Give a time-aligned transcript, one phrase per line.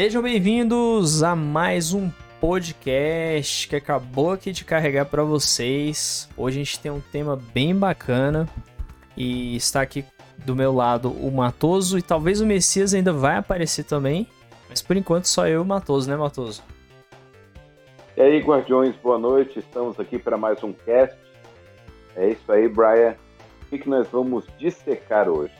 [0.00, 2.08] Sejam bem-vindos a mais um
[2.40, 6.28] podcast que acabou aqui de carregar para vocês.
[6.36, 8.48] Hoje a gente tem um tema bem bacana
[9.16, 10.04] e está aqui
[10.46, 14.28] do meu lado o Matoso e talvez o Messias ainda vai aparecer também,
[14.68, 16.62] mas por enquanto só eu e o Matoso, né, Matoso?
[18.16, 19.58] E aí, Guardiões, boa noite.
[19.58, 21.18] Estamos aqui para mais um cast.
[22.14, 23.16] É isso aí, Brian.
[23.62, 25.54] O que, que nós vamos dissecar hoje?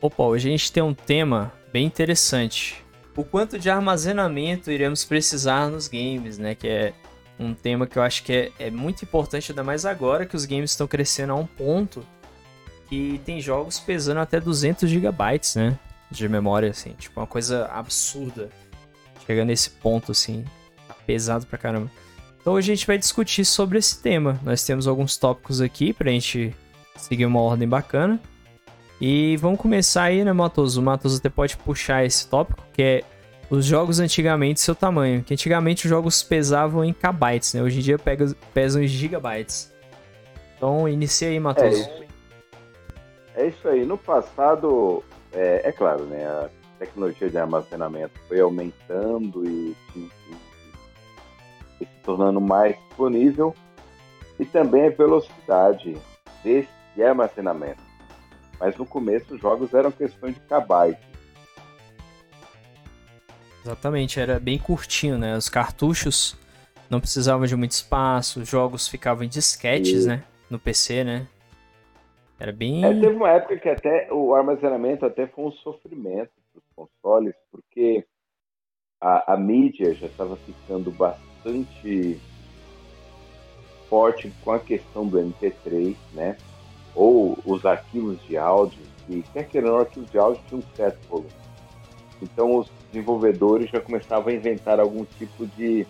[0.00, 2.84] Opa, hoje a gente tem um tema bem interessante.
[3.16, 6.54] O quanto de armazenamento iremos precisar nos games, né?
[6.54, 6.92] Que é
[7.38, 10.44] um tema que eu acho que é, é muito importante, ainda mais agora que os
[10.44, 12.06] games estão crescendo a um ponto
[12.88, 15.12] que tem jogos pesando até 200 GB,
[15.56, 15.78] né?
[16.10, 16.92] De memória, assim.
[16.92, 18.50] Tipo, uma coisa absurda.
[19.26, 20.44] Chega nesse ponto, assim.
[20.86, 21.90] Tá pesado pra caramba.
[22.40, 24.38] Então hoje a gente vai discutir sobre esse tema.
[24.44, 26.54] Nós temos alguns tópicos aqui pra gente
[26.96, 28.20] seguir uma ordem bacana.
[29.00, 30.80] E vamos começar aí, né, Matoso?
[30.80, 33.04] Matoso até pode puxar esse tópico, que é
[33.50, 35.22] os jogos antigamente seu tamanho.
[35.22, 37.62] Que antigamente os jogos pesavam em kbytes, né?
[37.62, 39.72] Hoje em dia pega, pesam em gigabytes.
[40.56, 41.88] Então inicia aí, Matoso.
[43.34, 43.84] É, é isso aí.
[43.84, 46.24] No passado, é, é, claro, né?
[46.26, 50.10] A tecnologia de armazenamento foi aumentando e, e,
[51.80, 53.54] e se tornando mais disponível.
[54.38, 55.96] E também a velocidade
[56.42, 57.85] desse armazenamento.
[58.58, 61.04] Mas no começo os jogos eram questão de kbytes.
[63.64, 65.36] Exatamente, era bem curtinho, né?
[65.36, 66.38] Os cartuchos
[66.88, 70.08] não precisavam de muito espaço, os jogos ficavam em disquetes, e...
[70.08, 70.24] né?
[70.48, 71.26] No PC, né?
[72.38, 72.84] Era bem.
[72.84, 77.34] É, teve uma época que até o armazenamento até foi um sofrimento para os consoles,
[77.50, 78.06] porque
[79.00, 82.20] a, a mídia já estava ficando bastante
[83.88, 86.36] forte com a questão do MP3, né?
[86.96, 90.98] Ou os arquivos de áudio, que quer querer não, arquivos de áudio tinha um certo
[91.08, 91.28] volume.
[92.20, 95.86] Então os desenvolvedores já começavam a inventar algum tipo de,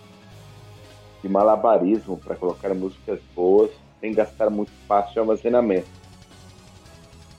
[1.22, 5.88] de malabarismo para colocar músicas boas sem gastar muito espaço de armazenamento.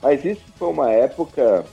[0.02, 1.64] Mas isso foi uma época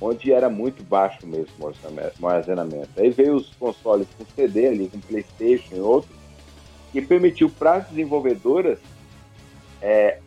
[0.00, 2.88] onde era muito baixo mesmo o armazenamento.
[2.96, 6.16] Aí veio os consoles com CD ali, com PlayStation e outros,
[6.90, 8.78] que permitiu para as desenvolvedoras
[9.82, 10.18] é,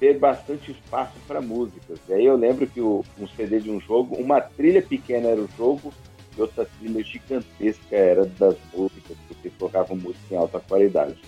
[0.00, 1.98] ter bastante espaço para músicas.
[2.08, 5.40] E aí eu lembro que o, um CD de um jogo, uma trilha pequena era
[5.40, 5.92] o jogo
[6.36, 11.18] e outra trilha gigantesca era das músicas, porque colocavam música em alta qualidade.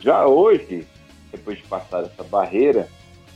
[0.00, 0.86] Já hoje,
[1.30, 2.88] depois de passar essa barreira,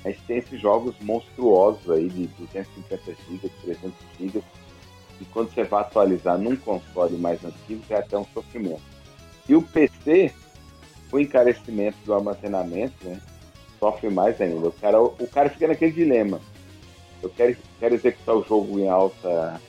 [0.02, 4.42] a gente tem esses jogos monstruosos aí de 250 GB, 300 GB,
[5.20, 8.82] e quando você vai atualizar num console mais antigo, é até um sofrimento.
[9.48, 10.32] E o PC,
[11.12, 13.20] o encarecimento do armazenamento, né,
[13.82, 14.68] sofre mais ainda.
[14.68, 16.40] O cara, o cara fica naquele dilema.
[17.20, 19.60] Eu quero, quero executar o jogo em alta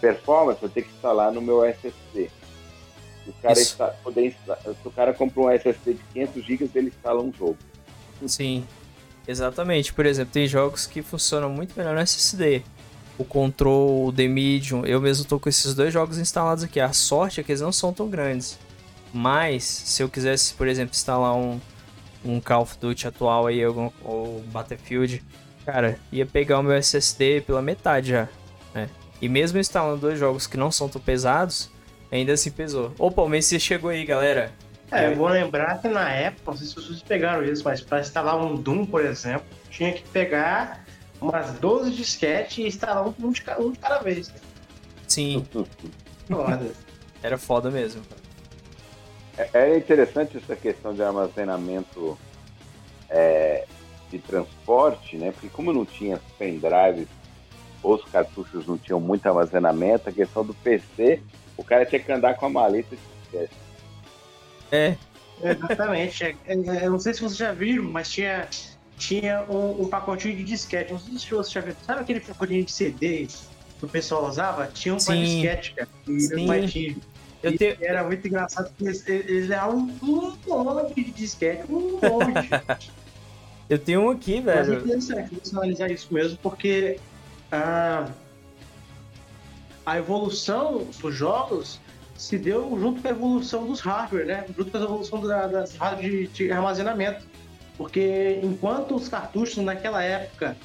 [0.00, 2.30] performance, eu tenho que instalar no meu SSD.
[3.24, 6.70] Se o cara, está, poder instalar, se o cara compra um SSD de 500 GB,
[6.74, 7.56] ele instala um jogo.
[8.26, 8.64] Sim.
[9.26, 9.92] Exatamente.
[9.92, 12.62] Por exemplo, tem jogos que funcionam muito melhor no SSD.
[13.18, 16.80] O Control, o The Medium, eu mesmo tô com esses dois jogos instalados aqui.
[16.80, 18.58] A sorte é que eles não são tão grandes.
[19.12, 21.60] Mas, se eu quisesse, por exemplo, instalar um,
[22.24, 25.22] um Call of Duty atual aí, ou, ou Battlefield,
[25.64, 28.28] cara, ia pegar o meu SSD pela metade já,
[28.74, 28.88] né?
[29.20, 31.70] E mesmo instalando dois jogos que não são tão pesados,
[32.10, 32.92] ainda assim pesou.
[32.98, 34.52] Opa, o Messias chegou aí, galera.
[34.90, 38.00] É, eu vou lembrar que na época, não sei se vocês pegaram isso, mas para
[38.00, 40.84] instalar um Doom, por exemplo, tinha que pegar
[41.20, 44.30] umas 12 disquetes e instalar um, de, um de cada vez.
[45.08, 45.46] Sim.
[46.28, 46.72] Foda.
[47.22, 48.02] Era foda mesmo.
[49.36, 52.18] É, é interessante essa questão de armazenamento
[53.08, 53.66] é,
[54.10, 55.32] de transporte, né?
[55.32, 57.08] Porque como não tinha pendrives,
[57.82, 61.20] os cartuchos não tinham muito armazenamento, a questão do PC,
[61.56, 63.54] o cara tinha que andar com a maleta de disquete.
[64.70, 64.96] É.
[65.42, 66.24] Exatamente.
[66.24, 68.48] É, é, eu não sei se vocês já viram, mas tinha,
[68.96, 70.92] tinha um, um pacotinho de disquete.
[70.92, 71.76] Não sei se vocês já viram.
[71.84, 73.26] Sabe aquele pacotinho de CD
[73.78, 74.66] que o pessoal usava?
[74.68, 75.88] Tinha um para disquete, cara.
[76.06, 77.00] Sim.
[77.42, 77.76] Eu tenho...
[77.80, 82.48] Era muito engraçado porque eles, eles eram um monte de disquete, um monte.
[83.68, 84.58] eu tenho um aqui, velho.
[84.58, 86.98] Mas é interessante analisar isso mesmo, porque
[87.50, 88.08] a,
[89.84, 91.80] a evolução dos jogos
[92.16, 94.46] se deu junto com a evolução dos hardware, né?
[94.56, 97.26] Junto com a evolução da, das hardware de, de, armazenamento.
[97.76, 100.56] Porque enquanto os cartuchos naquela época,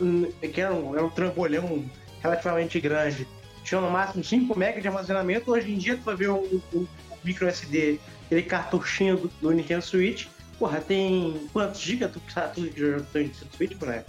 [0.00, 1.84] hum, que era um, era um trambolhão
[2.22, 3.28] relativamente grande,
[3.66, 6.86] tinham no máximo 5 MB de armazenamento, hoje em dia tu vai ver um, um
[7.24, 13.08] micro SD, aquele cartuchinho do, do, Nintendo Switch, porra, tem quantos GB tu, tu, tu,
[13.10, 14.04] tu Switch, né?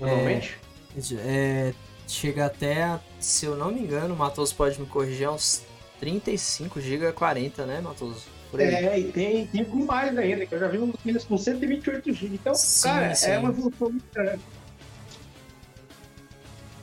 [0.00, 0.58] Normalmente?
[0.96, 1.74] É, é
[2.08, 5.62] chega até, se eu não me engano, o Matoso pode me corrigir, uns
[6.00, 8.22] 35 GB 40, né, Matoso?
[8.58, 12.34] É, e tem, tem mais ainda, que eu já vi um Windows com 128 GB.
[12.34, 13.30] Então, sim, cara, sim.
[13.30, 14.42] é uma evolução muito grande.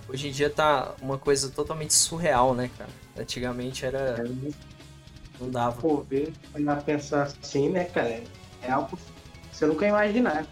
[0.10, 2.90] Hoje em dia tá uma coisa totalmente surreal, né, cara?
[3.18, 4.16] Antigamente era.
[4.20, 4.52] É.
[5.40, 5.80] Não dava.
[5.80, 6.34] Pô, ver,
[6.86, 8.24] pensar assim, né, cara?
[8.62, 9.04] É algo que
[9.56, 10.46] você nunca ia imaginar.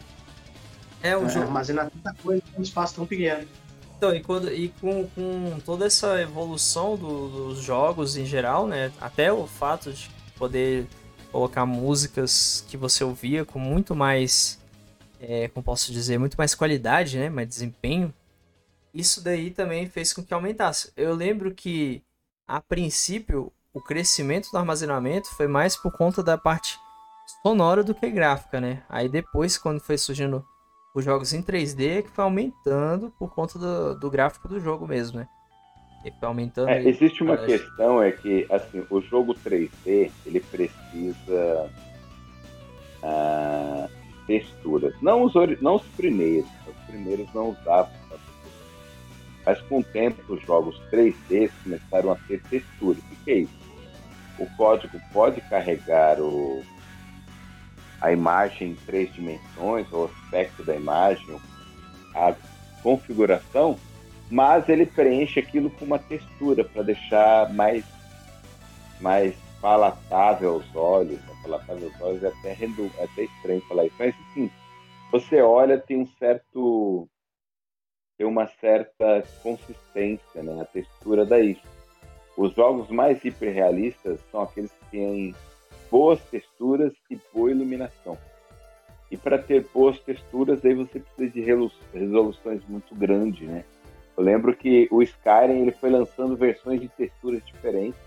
[1.01, 1.45] É, o é, jogo.
[1.45, 3.48] Armazenar tanta coisa num espaço tão pequeno.
[3.98, 8.92] Então, e, quando, e com, com toda essa evolução do, dos jogos em geral, né?
[9.01, 10.86] Até o fato de poder
[11.31, 14.59] colocar músicas que você ouvia com muito mais,
[15.19, 17.27] é, como posso dizer, muito mais qualidade, né?
[17.30, 18.13] Mais desempenho.
[18.94, 20.92] Isso daí também fez com que aumentasse.
[20.95, 22.04] Eu lembro que,
[22.48, 26.78] a princípio, o crescimento do armazenamento foi mais por conta da parte
[27.42, 28.84] sonora do que gráfica, né?
[28.89, 30.44] Aí depois, quando foi surgindo
[30.95, 35.19] os jogos em 3D, que foi aumentando por conta do, do gráfico do jogo mesmo,
[35.19, 35.28] né?
[36.04, 36.69] E foi aumentando.
[36.69, 37.60] É, existe uma parece.
[37.60, 41.69] questão, é que assim, o jogo 3D, ele precisa
[43.04, 43.90] uh,
[44.25, 44.94] texturas.
[45.01, 47.92] Não os, não os primeiros, os primeiros não usavam
[49.48, 53.02] mas com o tempo os jogos 3D começaram a ter texturas.
[53.02, 53.58] O que é isso?
[54.38, 56.62] O código pode carregar o,
[58.02, 61.40] a imagem em três dimensões, o aspecto da imagem,
[62.14, 62.36] a
[62.84, 63.80] configuração,
[64.30, 67.86] mas ele preenche aquilo com uma textura para deixar mais,
[69.00, 71.22] mais palatável aos olhos.
[71.22, 71.36] Né?
[71.42, 73.96] Palatável aos olhos é até, é até estranho falar isso.
[73.98, 74.52] Mas, assim,
[75.10, 77.08] você olha, tem um certo
[78.18, 80.62] tem uma certa consistência, né?
[80.62, 81.58] A textura daí.
[82.36, 85.36] Os jogos mais hiperrealistas são aqueles que têm
[85.90, 88.18] boas texturas e boa iluminação.
[89.10, 91.42] E para ter boas texturas, aí você precisa de
[91.94, 93.64] resoluções muito grandes, né?
[94.18, 98.00] Eu lembro que o Skyrim ele foi lançando versões de texturas diferentes,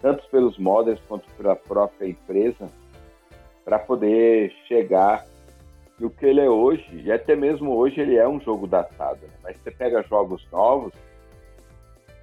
[0.00, 2.70] tanto pelos modders quanto pela própria empresa,
[3.64, 5.26] para poder chegar
[6.00, 7.02] no que ele é hoje.
[7.04, 9.20] E até mesmo hoje ele é um jogo datado.
[9.22, 9.34] Né?
[9.42, 10.92] Mas você pega jogos novos,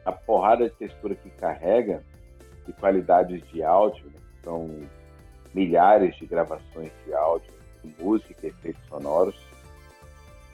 [0.04, 2.04] a porrada de textura que carrega,
[2.68, 4.20] e qualidades de áudio, né?
[4.44, 4.70] são
[5.54, 7.54] milhares de gravações de áudio,
[7.84, 9.40] de música, efeitos sonoros,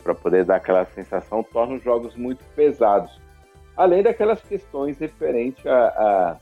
[0.04, 3.20] para poder dar aquela sensação, torna os jogos muito pesados.
[3.75, 6.38] Além daquelas questões referentes a, a,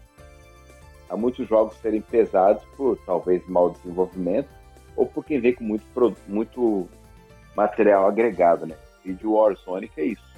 [1.12, 4.61] a muitos jogos serem pesados por talvez mau desenvolvimento
[4.96, 6.90] ou por quem vem com muito, muito
[7.56, 8.76] material agregado, né?
[9.04, 10.32] E de Warzone que é isso.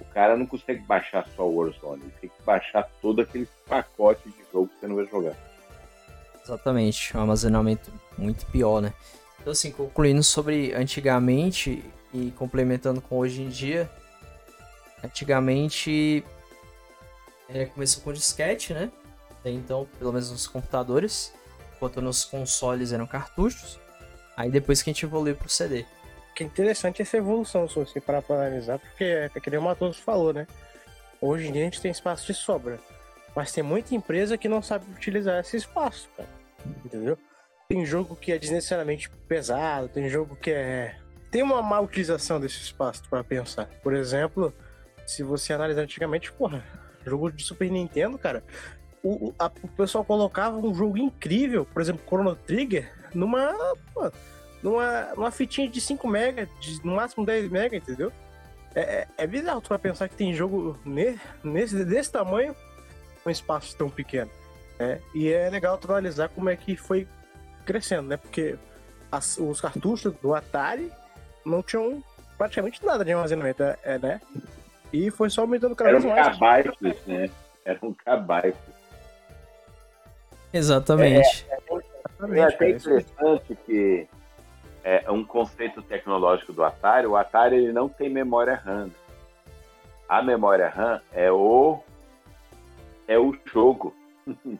[0.00, 4.28] O cara não consegue baixar só o Warzone, ele tem que baixar todo aquele pacote
[4.28, 5.34] de jogo que você não vai jogar.
[6.44, 8.92] Exatamente, um armazenamento muito pior, né?
[9.40, 13.90] Então, assim, concluindo sobre antigamente e complementando com hoje em dia,
[15.04, 16.24] antigamente
[17.48, 18.90] é, começou com disquete, né?
[19.30, 21.32] Até então, pelo menos nos computadores,
[21.78, 23.78] enquanto nos consoles eram cartuchos.
[24.36, 25.86] Aí depois que a gente evoluiu pro CD.
[26.34, 30.00] Que interessante essa evolução, se você parar pra analisar, porque é que nem o Matoso
[30.02, 30.46] falou, né?
[31.20, 32.78] Hoje em dia a gente tem espaço de sobra.
[33.34, 36.28] Mas tem muita empresa que não sabe utilizar esse espaço, cara.
[36.84, 37.18] Entendeu?
[37.68, 40.96] Tem jogo que é desnecessariamente pesado, tem jogo que é.
[41.30, 43.66] Tem uma má utilização desse espaço para pensar.
[43.82, 44.54] Por exemplo,
[45.06, 46.64] se você analisar antigamente, porra,
[47.04, 48.42] jogo de Super Nintendo, cara,
[49.02, 53.54] o, a, o pessoal colocava um jogo incrível, por exemplo, Chrono Trigger, numa,
[53.94, 54.10] pô,
[54.62, 58.12] numa, numa fitinha de 5 MB, de, no máximo 10 MB, entendeu?
[58.74, 62.54] É, é, é bizarro tu vai pensar que tem jogo ne, nesse, desse tamanho,
[63.24, 64.30] um espaço tão pequeno.
[64.78, 65.00] Né?
[65.14, 67.06] E é legal tu analisar como é que foi
[67.64, 68.16] crescendo, né?
[68.16, 68.56] Porque
[69.10, 70.90] as, os cartuchos do Atari
[71.44, 72.02] não tinham
[72.36, 74.20] praticamente nada de armazenamento, é, é né?
[74.92, 76.18] E foi só aumentando cada vez mais.
[76.18, 77.30] Eram cabaicos, né?
[77.64, 77.96] Eram.
[80.58, 81.46] Exatamente.
[81.50, 84.08] É, é, é até interessante que
[84.84, 87.06] é um conceito tecnológico do Atari.
[87.06, 88.90] O Atari ele não tem memória RAM.
[90.08, 91.80] A memória RAM é o
[93.06, 93.94] é o jogo.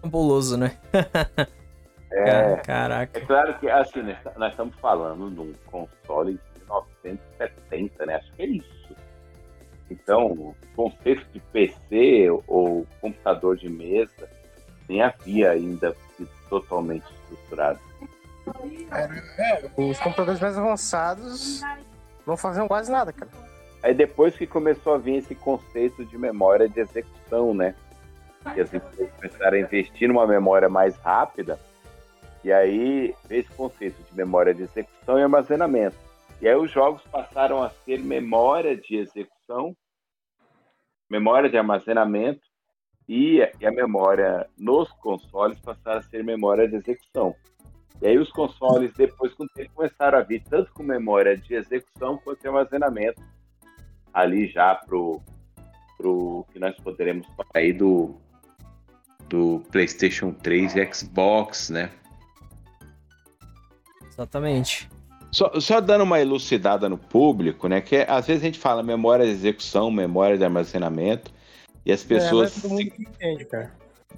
[0.00, 0.78] Fabuloso, né?
[2.12, 3.18] é, Caraca.
[3.18, 4.00] É claro que assim,
[4.36, 8.14] nós estamos falando de um console de 1970, né?
[8.16, 8.96] Acho que é isso.
[9.90, 14.28] Então, o conceito de PC ou computador de mesa
[14.90, 15.96] nem havia ainda
[16.48, 17.78] totalmente estruturado.
[18.90, 21.60] É, os computadores mais avançados
[22.26, 23.30] não faziam quase nada, cara.
[23.84, 27.74] Aí depois que começou a vir esse conceito de memória de execução, né?
[28.52, 31.58] Que as empresas começaram a investir numa memória mais rápida,
[32.42, 35.96] e aí veio esse conceito de memória de execução e armazenamento.
[36.40, 39.76] E aí os jogos passaram a ser memória de execução
[41.10, 42.40] memória de armazenamento
[43.12, 47.34] e, a memória nos consoles passaram a ser memória de execução.
[48.00, 51.54] E aí os consoles, depois com o tempo, começaram a vir tanto com memória de
[51.54, 53.20] execução quanto de armazenamento,
[54.14, 55.20] ali já pro,
[55.98, 58.14] pro que nós poderemos falar aí do,
[59.28, 61.90] do PlayStation 3 e Xbox, né?
[64.06, 64.88] Exatamente.
[65.32, 67.80] Só, só, dando uma elucidada no público, né?
[67.80, 71.32] Que às vezes a gente fala memória de execução, memória de armazenamento,
[71.84, 72.56] e as pessoas.
[72.56, 73.72] É, todo mundo que entende, cara.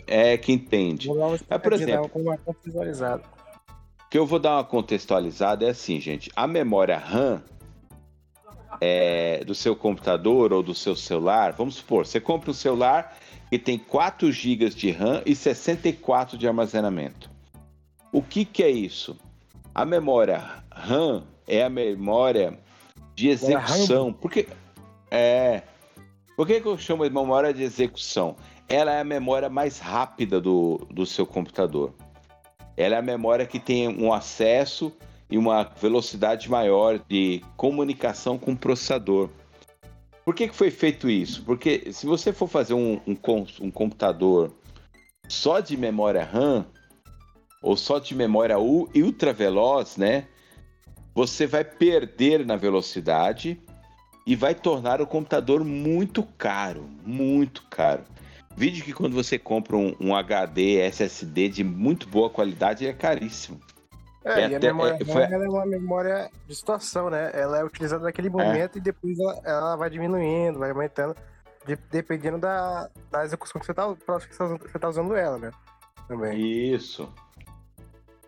[0.07, 1.09] É, que entende.
[1.09, 3.23] Vou dar uma Mas, por exemplo, com uma contextualizada.
[4.11, 6.31] que eu vou dar uma contextualizada é assim, gente.
[6.35, 7.42] A memória RAM
[8.81, 13.16] é, do seu computador ou do seu celular, vamos supor, você compra um celular
[13.50, 17.31] que tem 4 GB de RAM e 64 de armazenamento.
[18.11, 19.16] O que, que é isso?
[19.75, 22.59] A memória RAM é a memória
[23.14, 24.12] de execução.
[24.12, 24.49] Porque
[25.11, 25.62] é.
[26.42, 28.34] Por que, que eu chamo de memória de execução?
[28.68, 31.94] Ela é a memória mais rápida do, do seu computador.
[32.76, 34.92] Ela é a memória que tem um acesso
[35.30, 39.30] e uma velocidade maior de comunicação com o processador.
[40.25, 41.44] Por que, que foi feito isso?
[41.44, 43.16] Porque se você for fazer um, um,
[43.61, 44.52] um computador
[45.28, 46.66] só de memória RAM,
[47.62, 50.26] ou só de memória ultra veloz, né?
[51.14, 53.61] Você vai perder na velocidade
[54.26, 58.02] e vai tornar o computador muito caro, muito caro.
[58.57, 63.59] Vídeo que quando você compra um, um HD SSD de muito boa qualidade, é caríssimo.
[64.25, 65.23] É, é e até, a memória é, foi...
[65.23, 67.31] é uma memória de situação, né?
[67.35, 68.31] Ela é utilizada naquele é.
[68.31, 68.79] momento é.
[68.79, 71.17] e depois ela, ela, vai diminuindo, vai aumentando,
[71.67, 75.50] de, dependendo da, da execução que você está você tá usando ela, né?
[76.07, 76.38] Também.
[76.73, 77.09] Isso.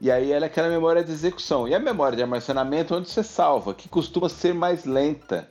[0.00, 1.68] E aí ela é aquela memória de execução.
[1.68, 5.48] E a memória de armazenamento onde você salva, que costuma ser mais lenta.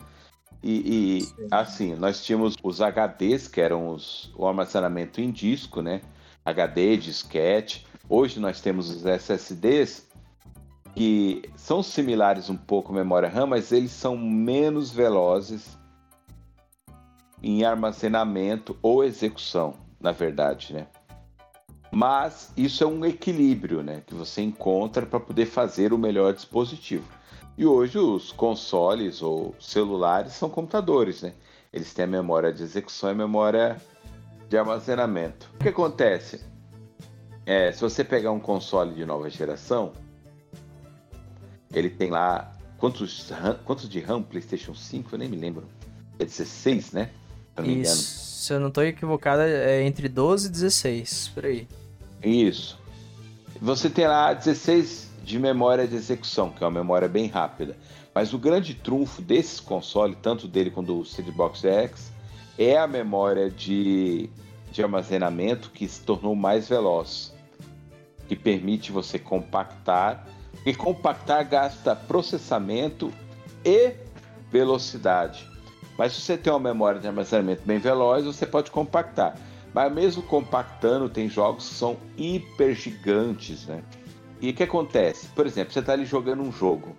[0.64, 6.02] E, e assim, nós tínhamos os HDs, que eram os, o armazenamento em disco, né?
[6.46, 7.86] HD, disquete.
[8.08, 10.08] Hoje nós temos os SSDs,
[10.96, 15.78] que são similares um pouco à memória RAM, mas eles são menos velozes
[17.42, 20.88] em armazenamento ou execução, na verdade, né?
[21.92, 27.06] Mas isso é um equilíbrio né, que você encontra para poder fazer o melhor dispositivo.
[27.58, 31.34] E hoje os consoles ou celulares são computadores, né?
[31.72, 33.82] Eles têm a memória de execução e a memória
[34.50, 35.50] de armazenamento.
[35.56, 36.42] O que acontece?
[37.46, 39.94] É, se você pegar um console de nova geração,
[41.74, 43.32] ele tem lá quantos,
[43.66, 45.14] quantos de RAM PlayStation 5?
[45.14, 45.68] Eu nem me lembro.
[46.20, 47.10] É 16, né?
[47.56, 48.24] Se Isso.
[48.44, 51.68] Se eu não estou equivocado, é entre 12 e 16, por aí.
[52.22, 52.78] Isso.
[53.62, 57.78] Você tem lá 16 de memória de execução, que é uma memória bem rápida.
[58.14, 62.12] Mas o grande trunfo desses consoles, tanto dele quanto do Seedbox X,
[62.58, 64.30] é a memória de,
[64.72, 67.34] de armazenamento que se tornou mais veloz,
[68.28, 70.28] que permite você compactar.
[70.66, 73.12] E compactar gasta processamento
[73.66, 73.96] e
[74.52, 75.50] velocidade.
[75.98, 79.36] Mas se você tem uma memória de armazenamento bem veloz, você pode compactar.
[79.74, 83.84] Mas mesmo compactando, tem jogos que são hiper gigantes, né?
[84.44, 85.28] E o que acontece?
[85.30, 86.98] Por exemplo, você está ali jogando um jogo.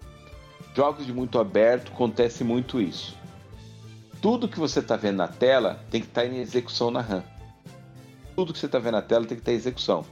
[0.74, 3.18] Jogos de muito aberto acontece muito isso.
[4.22, 7.22] Tudo que você está vendo na tela tem que estar tá em execução na RAM.
[8.34, 10.06] Tudo que você está vendo na tela tem que estar tá em execução.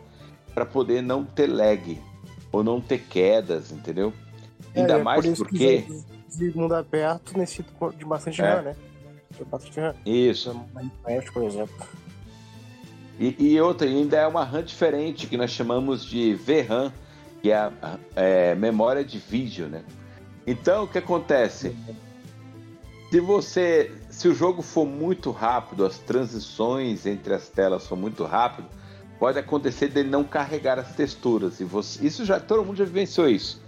[0.53, 1.99] Para poder não ter lag
[2.53, 4.13] ou não ter quedas, entendeu?
[4.75, 5.87] É, Ainda é, mais por porque.
[6.37, 8.45] De mundo aberto necessita de bastante é.
[8.45, 8.77] RAM, né?
[9.39, 9.95] De bastante RAM.
[10.05, 10.55] Isso.
[10.75, 11.87] Minecraft, por exemplo.
[13.19, 16.93] E, e outra, ainda é uma RAM diferente, que nós chamamos de VRAM,
[17.43, 19.83] que é a é, memória de vídeo, né?
[20.47, 21.77] Então, o que acontece?
[23.11, 28.25] Se você, se o jogo for muito rápido, as transições entre as telas for muito
[28.25, 28.69] rápido,
[29.19, 31.61] pode acontecer dele não carregar as texturas.
[31.61, 33.61] E você, isso já todo mundo já vivenciou isso.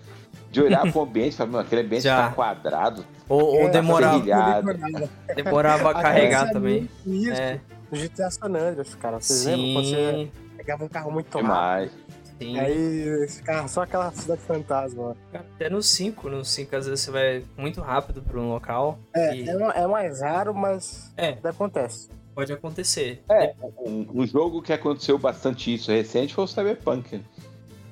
[0.51, 3.05] De olhar para o ambiente e falar, aquele ambiente está quadrado.
[3.29, 4.63] Ou, ou é, demorava,
[5.37, 6.89] demorava a carregar também.
[7.05, 7.41] Isso.
[7.41, 7.61] É
[7.95, 9.21] no GTA San Andreas, cara.
[9.21, 9.75] Vocês lembram?
[9.75, 11.93] Quando você pegava um carro muito rápido.
[12.39, 12.59] Sim.
[12.59, 15.17] Aí carro, só aquela cidade fantasma.
[15.33, 18.99] Até no 5, no 5 às vezes você vai muito rápido para um local.
[19.15, 19.49] É, e...
[19.49, 21.39] é, é, mais raro, mas é.
[21.45, 22.11] acontece.
[22.35, 23.23] Pode acontecer.
[23.31, 27.23] É, um, um, jogo que aconteceu bastante isso recente foi o Cyberpunk.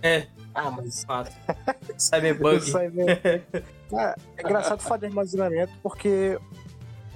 [0.02, 0.26] É.
[0.52, 1.04] Ah, mas.
[1.04, 1.30] Fato.
[1.96, 2.60] Cyberpunk.
[2.66, 3.42] Cyber...
[3.88, 6.36] Cara, é engraçado falar de armazenamento porque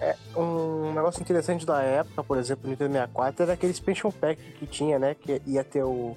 [0.01, 4.41] é, um negócio interessante da época, por exemplo, no Nintendo 64, era aquele expansion pack
[4.59, 5.15] que tinha, né?
[5.15, 6.17] Que ia ter o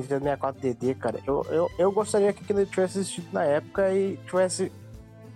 [0.00, 1.20] Nintendo 64 DD, cara.
[1.26, 4.72] Eu, eu, eu gostaria que aquilo tivesse existido na época e tivesse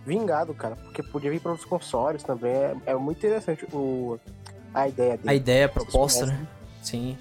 [0.06, 0.76] vingado, cara.
[0.76, 2.52] Porque podia vir para os consoles também.
[2.52, 4.18] É, é muito interessante o,
[4.72, 5.28] a ideia dele.
[5.28, 6.46] A ideia, a proposta, né?
[6.82, 7.16] Sim.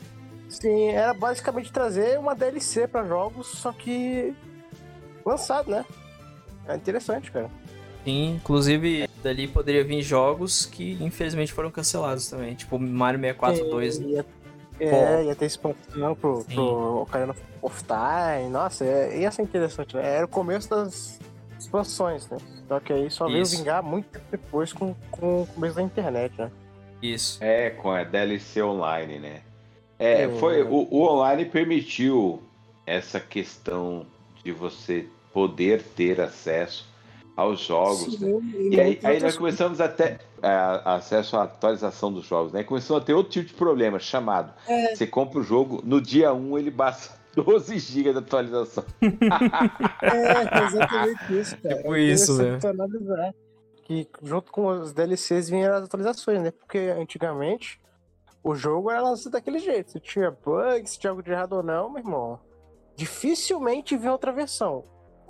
[0.49, 4.35] Sim, era basicamente trazer uma DLC para jogos, só que
[5.25, 5.85] lançado, né?
[6.67, 7.49] É interessante, cara.
[8.03, 13.99] Sim, inclusive dali poderia vir jogos que infelizmente foram cancelados também, tipo Mario 64 2.
[13.99, 14.25] Né?
[14.85, 20.15] É, ia ter expansão pro, pro Ocarina of Time, nossa, é, ia ser interessante, né?
[20.17, 21.19] Era o começo das
[21.59, 22.37] expansões, né?
[22.67, 26.33] Só que aí só veio vingar muito tempo depois com, com o começo da internet,
[26.37, 26.51] né?
[27.01, 27.43] Isso.
[27.43, 29.41] É, com a DLC online, né?
[29.99, 32.41] É, foi, o, o online permitiu
[32.85, 34.05] essa questão
[34.43, 36.89] de você poder ter acesso
[37.35, 38.15] aos jogos.
[38.17, 38.41] Sim, né?
[38.71, 40.19] E, aí, aí nós começamos até é,
[40.85, 42.63] acesso à atualização dos jogos, né?
[42.63, 44.95] Começou a ter outro tipo de problema chamado: é.
[44.95, 48.83] você compra o jogo, no dia 1 ele basta 12 GB de atualização.
[50.01, 51.75] é, exatamente isso, cara.
[51.77, 53.33] Tipo isso, né?
[53.83, 56.51] Que junto com os DLCs vinham as atualizações, né?
[56.51, 57.79] Porque antigamente
[58.43, 59.91] o jogo era lançado daquele jeito.
[59.91, 62.39] Se tinha bugs, se tinha algo de errado ou não, meu irmão.
[62.95, 64.83] Dificilmente vinha outra versão.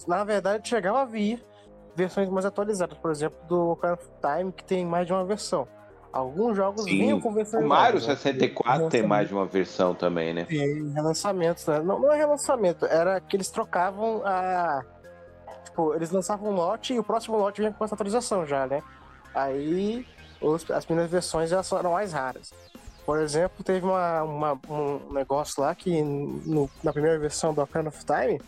[0.07, 1.43] Na verdade, chegava a vir
[1.95, 5.67] versões mais atualizadas, por exemplo, do Ocarina of Time, que tem mais de uma versão.
[6.11, 6.89] Alguns jogos Sim.
[6.89, 7.63] vinham com versões.
[7.63, 8.89] O Mario novas, 64 né?
[8.89, 10.45] tem mais de uma versão também, né?
[10.45, 11.79] Tem relançamentos, né?
[11.79, 14.83] Não, não é relançamento, era que eles trocavam a.
[15.63, 18.83] Tipo, eles lançavam um lote e o próximo lote vinha com essa atualização já, né?
[19.33, 20.05] Aí
[20.41, 22.51] os, as primeiras versões já eram mais raras.
[23.05, 27.89] Por exemplo, teve uma, uma um negócio lá que no, na primeira versão do Ocarina
[27.89, 28.41] of Time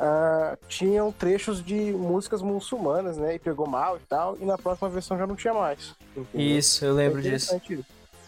[0.00, 3.34] uh, tinham trechos de músicas muçulmanas, né?
[3.34, 5.94] E pegou mal e tal, e na próxima versão já não tinha mais.
[6.16, 6.56] Entendeu?
[6.56, 7.60] Isso, eu lembro é disso.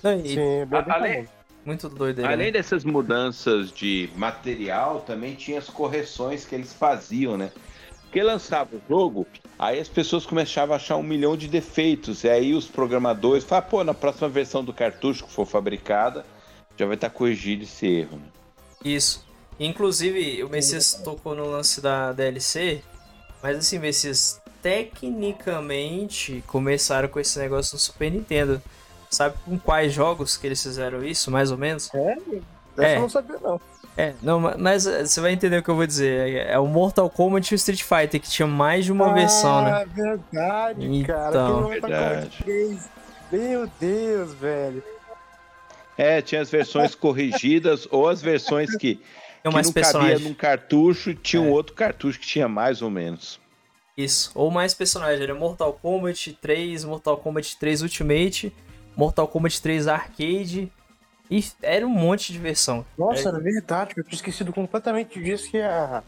[0.02, 0.28] Não, e...
[0.28, 1.28] Sim, é bem, além,
[1.64, 2.24] muito doido.
[2.24, 2.52] Além né?
[2.52, 7.50] dessas mudanças de material, também tinha as correções que eles faziam, né?
[8.02, 9.26] Porque lançava o jogo,
[9.58, 12.24] aí as pessoas começavam a achar um milhão de defeitos.
[12.24, 16.26] E aí os programadores falavam, pô, na próxima versão do cartucho que for fabricada,
[16.76, 18.18] já vai estar corrigido esse erro.
[18.18, 18.26] Né?
[18.84, 19.24] Isso.
[19.58, 22.82] Inclusive, o Messias tocou no lance da DLC,
[23.42, 28.62] mas assim, Messias, tecnicamente começaram com esse negócio no Super Nintendo.
[29.10, 31.92] Sabe com quais jogos que eles fizeram isso, mais ou menos?
[31.94, 32.16] É,
[32.78, 32.96] é.
[32.96, 33.60] eu não sabia não.
[33.94, 36.46] É, não, mas eh, você vai entender o que eu vou dizer.
[36.46, 39.62] É o Mortal Kombat e o Street Fighter, que tinha mais de uma ah, versão,
[39.62, 39.86] né?
[39.94, 41.68] verdade, então, cara.
[41.68, 42.80] Verdade.
[43.30, 44.82] Meu Deus, velho.
[45.98, 48.98] É, tinha as versões corrigidas ou as versões que,
[49.42, 51.46] que mais não cabia num cartucho, tinha é.
[51.46, 53.40] um outro cartucho que tinha mais ou menos.
[53.96, 55.20] Isso, ou mais personagens.
[55.20, 58.52] Era Mortal Kombat 3, Mortal Kombat 3 Ultimate,
[58.96, 60.70] Mortal Kombat 3 Arcade
[61.30, 62.84] e era um monte de versão.
[62.96, 66.02] Nossa, era verdade, eu tinha esquecido completamente disso que a,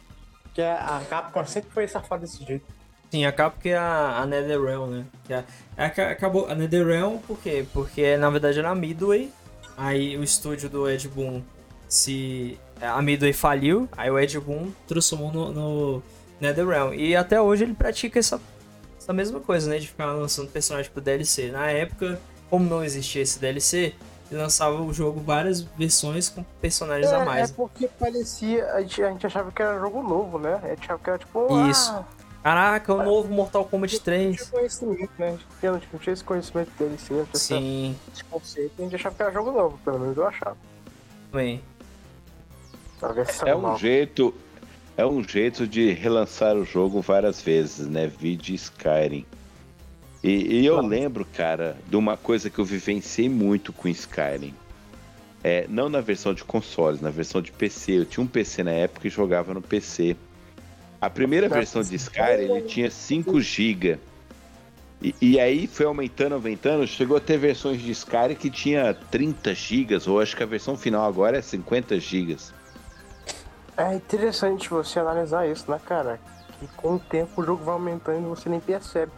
[0.52, 2.66] que a, Capcom sempre foi safada desse jeito.
[3.10, 5.06] Sim, a Capcom é a, a NetherRealm, né?
[5.24, 5.44] Que a,
[5.76, 7.64] a, acabou, a NetherRealm por quê?
[7.72, 9.32] Porque na verdade era a Midway,
[9.76, 11.42] aí o estúdio do Ed Boon
[11.88, 12.58] se...
[12.80, 16.02] A Midway faliu, aí o Ed Boon transformou no, no
[16.40, 16.94] NetherRealm.
[16.94, 18.40] E até hoje ele pratica essa,
[18.98, 19.78] essa mesma coisa, né?
[19.78, 21.50] De ficar lançando personagens pro DLC.
[21.50, 23.94] Na época, como não existia esse DLC,
[24.30, 27.50] lançava o jogo várias versões com personagens é, a mais.
[27.50, 28.66] É porque parecia.
[28.72, 30.60] A gente, a gente, achava que era jogo novo, né?
[30.62, 31.68] A gente achava que era tipo.
[31.70, 31.92] Isso.
[31.92, 32.04] Ah,
[32.44, 34.26] Caraca, o novo Mortal Kombat 3.
[34.26, 35.38] Não tinha conhecimento, né?
[35.62, 37.26] A gente não tinha esse conhecimento dele, sim.
[37.32, 37.96] Sim.
[38.12, 40.56] Esse conceito, a gente achava que era jogo novo, pelo menos eu achava.
[41.32, 41.62] Também.
[43.48, 44.34] É um jeito.
[44.96, 48.06] É um jeito de relançar o jogo várias vezes, né?
[48.06, 49.26] Vide Skyrim.
[50.22, 54.54] E, e eu lembro, cara, de uma coisa que eu vivenciei muito com Skyrim.
[55.42, 57.98] É, não na versão de consoles, na versão de PC.
[57.98, 60.16] Eu tinha um PC na época e jogava no PC.
[60.98, 63.98] A primeira versão de Skyrim ele tinha 5 GB.
[65.02, 66.86] E, e, aí foi aumentando, aumentando.
[66.86, 70.78] Chegou a ter versões de Skyrim que tinha 30 GB, ou acho que a versão
[70.78, 72.38] final agora é 50 GB.
[73.76, 76.20] É interessante você analisar isso, né, cara?
[76.58, 79.12] Que com o tempo o jogo vai aumentando e você nem percebe.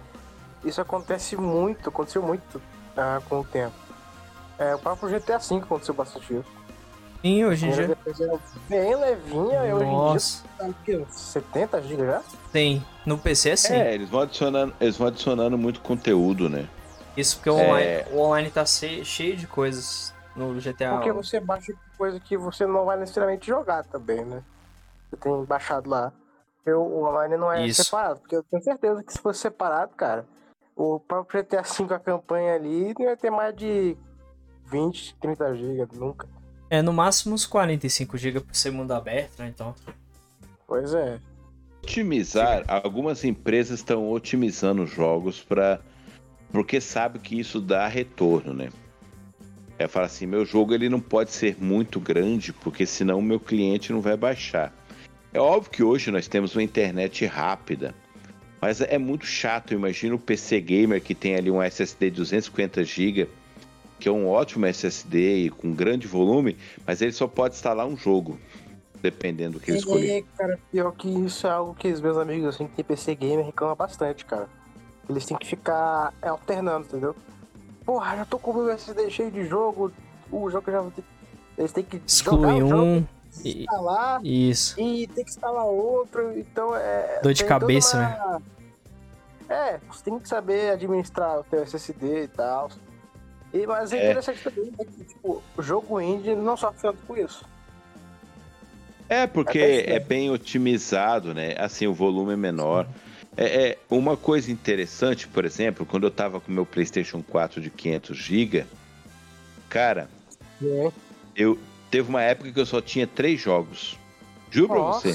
[0.64, 2.60] Isso acontece muito, aconteceu muito
[2.96, 3.74] ah, com o tempo.
[4.58, 6.56] É, o próprio GTA V aconteceu bastante isso.
[7.20, 7.98] Sim, hoje em dia.
[8.68, 12.22] Bem levinha, e hoje em dia tá 70 GB já?
[12.52, 12.84] Tem.
[13.04, 13.74] No PC é sim.
[13.74, 16.68] É, eles vão adicionando, eles vão adicionando muito conteúdo, né?
[17.16, 17.66] Isso porque o, é...
[17.68, 20.92] online, o online tá cheio de coisas no GTA.
[20.94, 24.42] Porque você baixa coisa que você não vai necessariamente jogar também, né?
[25.10, 26.12] Você tem baixado lá.
[26.64, 27.84] Eu, o online não é Isso.
[27.84, 30.26] separado, porque eu tenho certeza que se fosse separado, cara,
[30.74, 33.96] o próprio GTA V, a campanha ali, não ia ter mais de
[34.66, 36.28] 20, 30 GB, nunca.
[36.68, 39.48] É, no máximo uns 45 GB por ser mundo aberto, né?
[39.48, 39.74] Então.
[40.66, 41.20] Pois é.
[41.82, 45.80] Otimizar, algumas empresas estão otimizando jogos para
[46.50, 48.70] porque sabe que isso dá retorno, né?
[49.78, 53.38] É falar assim, meu jogo ele não pode ser muito grande, porque senão o meu
[53.38, 54.72] cliente não vai baixar.
[55.32, 57.94] É óbvio que hoje nós temos uma internet rápida,
[58.60, 59.74] mas é muito chato.
[59.74, 63.28] Imagina o PC gamer que tem ali um SSD de 250 GB,
[63.98, 67.96] que é um ótimo SSD e com grande volume, mas ele só pode instalar um
[67.96, 68.38] jogo,
[69.02, 70.10] dependendo do que ele escolher.
[70.10, 73.14] É, cara, pior que isso é algo que os meus amigos assim, que tem PC
[73.14, 74.48] gamer reclamam bastante, cara.
[75.08, 77.14] Eles têm que ficar alternando, entendeu?
[77.86, 79.92] Porra, já tô com o meu SSD cheio de jogo,
[80.30, 81.04] o jogo já vou ter...
[81.56, 83.06] Eles têm que Exclui um
[83.44, 84.78] instalar Isso.
[84.80, 87.20] e tem que instalar outro, então é.
[87.22, 88.42] Dor de cabeça, uma-
[89.48, 92.68] É, você tem que saber administrar o teu SSD e tal.
[93.54, 94.04] E, mas é É.
[94.10, 97.44] interessante também né, que, tipo, o jogo indie não sofre tanto com isso.
[99.08, 99.96] É, porque isso, né?
[99.96, 101.54] é bem otimizado, né?
[101.58, 102.86] Assim, o volume é menor.
[103.36, 107.68] É, é, uma coisa interessante, por exemplo, quando eu tava com meu PlayStation 4 de
[107.70, 108.64] 500 GB,
[109.68, 110.08] cara,
[110.62, 110.90] É.
[111.36, 111.58] eu
[111.90, 113.98] teve uma época que eu só tinha três jogos.
[114.50, 115.12] Juro pra você.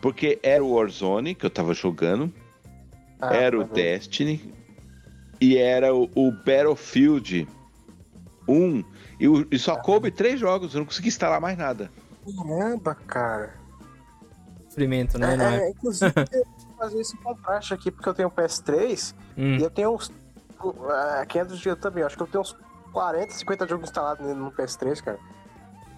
[0.00, 2.32] Porque era o Warzone que eu tava jogando,
[3.20, 3.64] Ah, era o.
[3.64, 4.52] Destiny
[5.40, 7.48] e era o, o Battlefield
[8.46, 8.84] 1.
[9.18, 11.90] E, o- e só coube três jogos, eu não consegui instalar mais nada.
[12.36, 13.54] Caramba, cara.
[14.68, 15.36] Sofrimento, né?
[15.40, 15.70] É, é?
[15.70, 16.12] inclusive,
[16.76, 21.26] fazer esse contraste aqui, porque eu tenho um PS3 Hum, e eu tenho uns uh,
[21.28, 22.04] 500 GB também.
[22.04, 22.56] Acho que eu tenho uns
[22.92, 25.18] 40, 50 jogos instalados no PS3, cara.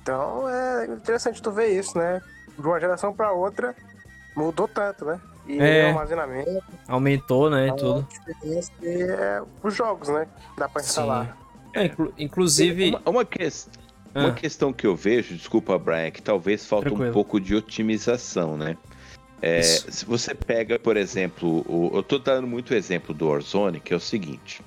[0.02, 2.20] Então é interessante tu ver isso, né?
[2.58, 3.74] De uma geração pra outra
[4.36, 5.20] mudou tanto, né?
[5.46, 5.84] E É.
[5.84, 7.70] o armazenamento, aumentou, né?
[7.70, 8.06] a Tudo.
[8.82, 10.26] e é, os jogos, né?
[10.54, 11.36] que Dá pra instalar.
[11.72, 12.88] É, inclu- inclusive.
[12.90, 13.68] Uma, uma ques-
[14.14, 17.10] Ah, uma questão que eu vejo, desculpa, Brian, é que talvez falta Tranquilo.
[17.10, 18.76] um pouco de otimização, né?
[19.42, 23.92] É, se você pega, por exemplo, o- eu tô dando muito exemplo do Warzone, que
[23.92, 24.62] é o seguinte.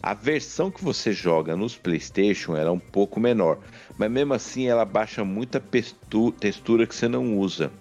[0.00, 3.58] A versão que você joga nos PlayStation ela é um pouco menor,
[3.98, 7.72] mas mesmo assim ela baixa muita textura que você não usa.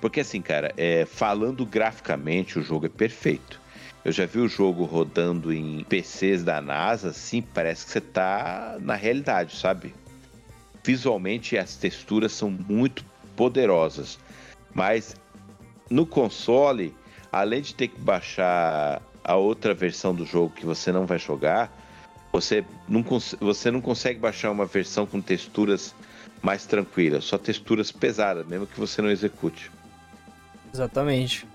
[0.00, 3.60] Porque assim, cara, é, falando graficamente, o jogo é perfeito.
[4.04, 8.78] Eu já vi o jogo rodando em PCs da NASA, assim, parece que você tá
[8.80, 9.94] na realidade, sabe?
[10.82, 13.04] Visualmente as texturas são muito
[13.36, 14.18] poderosas,
[14.74, 15.16] mas
[15.90, 16.94] no console,
[17.32, 21.70] além de ter que baixar a outra versão do jogo que você não vai jogar,
[22.32, 23.04] você não,
[23.40, 25.94] você não consegue baixar uma versão com texturas
[26.42, 29.70] mais tranquilas, só texturas pesadas, mesmo que você não execute.
[30.72, 31.46] Exatamente.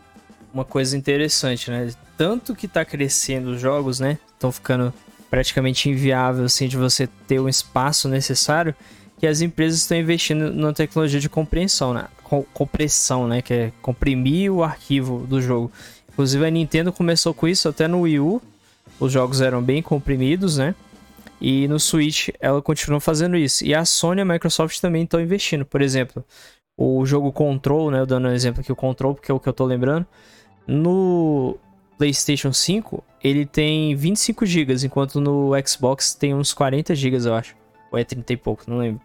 [0.53, 1.91] Uma coisa interessante, né?
[2.17, 4.19] Tanto que tá crescendo os jogos, né?
[4.33, 4.93] Estão ficando
[5.29, 8.75] praticamente inviável, assim, de você ter o espaço necessário,
[9.17, 12.07] que as empresas estão investindo na tecnologia de compreensão, né?
[12.33, 13.43] Com- compressão, né?
[13.43, 15.71] Que é comprimir o arquivo do jogo.
[16.11, 18.41] Inclusive a Nintendo começou com isso até no Wii U.
[18.99, 20.73] Os jogos eram bem comprimidos, né?
[21.39, 23.63] E no Switch ela continua fazendo isso.
[23.63, 25.63] E a Sony e a Microsoft também estão investindo.
[25.63, 26.25] Por exemplo,
[26.75, 27.99] o jogo Control, né?
[27.99, 30.07] Eu dando um exemplo aqui, o Control, porque é o que eu tô lembrando.
[30.65, 31.55] No
[31.99, 37.55] PlayStation 5, ele tem 25 GB, enquanto no Xbox tem uns 40 GB, eu acho.
[37.91, 39.01] Ou é 30 e pouco, não lembro.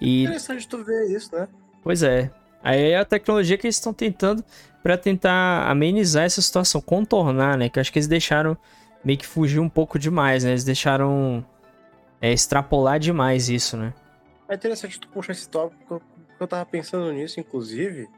[0.00, 1.46] E, Interessante tu ver isso, né?
[1.84, 2.28] pois é.
[2.62, 4.44] Aí é a tecnologia que eles estão tentando
[4.82, 7.68] pra tentar amenizar essa situação, contornar, né?
[7.68, 8.56] Que eu acho que eles deixaram
[9.04, 10.50] meio que fugir um pouco demais, né?
[10.50, 11.44] Eles deixaram
[12.20, 13.92] é, extrapolar demais isso, né?
[14.48, 16.04] É interessante tu puxar esse tópico, porque
[16.40, 18.08] eu- tava pensando nisso, inclusive,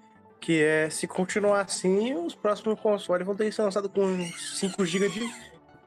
[0.40, 4.04] que é se continuar assim, os próximos consoles vão ter que ser lançados com
[4.58, 5.30] 5 GB de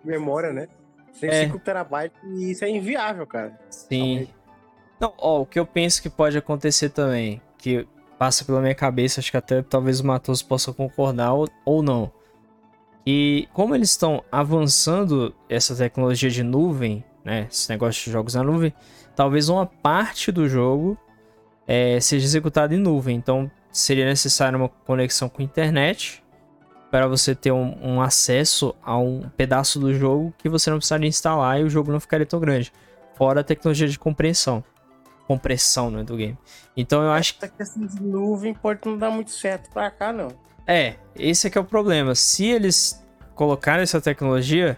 [0.04, 0.68] memória, né?
[1.20, 1.44] Tem É.
[1.46, 3.60] 5 terabytes e isso é inviável, cara.
[3.70, 4.28] Sim.
[5.00, 9.20] Não, ó, o que eu penso que pode acontecer também, que passa pela minha cabeça,
[9.20, 12.12] acho que até talvez o Matos possa concordar ou, ou não.
[13.06, 18.44] E como eles estão avançando essa tecnologia de nuvem, né, esse negócio de jogos na
[18.44, 18.74] nuvem,
[19.16, 20.98] talvez uma parte do jogo
[21.68, 23.16] eh, seja executada em nuvem.
[23.16, 26.24] Então seria necessário uma conexão com a internet
[26.92, 31.08] para você ter um, um acesso a um pedaço do jogo que você não precisaria
[31.08, 32.72] instalar e o jogo não ficaria tão grande.
[33.16, 34.64] Fora a tecnologia de compreensão.
[35.28, 36.38] Compressão, né, do game.
[36.76, 37.46] Então eu acho que.
[37.46, 40.30] Essa questão de nuvem pode não dar muito certo pra cá, não.
[40.66, 42.16] É, esse é que é o problema.
[42.16, 43.04] Se eles
[43.36, 44.78] colocarem essa tecnologia,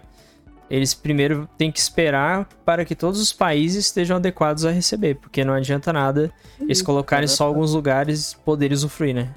[0.69, 5.15] eles primeiro têm que esperar para que todos os países estejam adequados a receber.
[5.15, 9.33] Porque não adianta nada eles colocarem só alguns lugares poderem usufruir, né?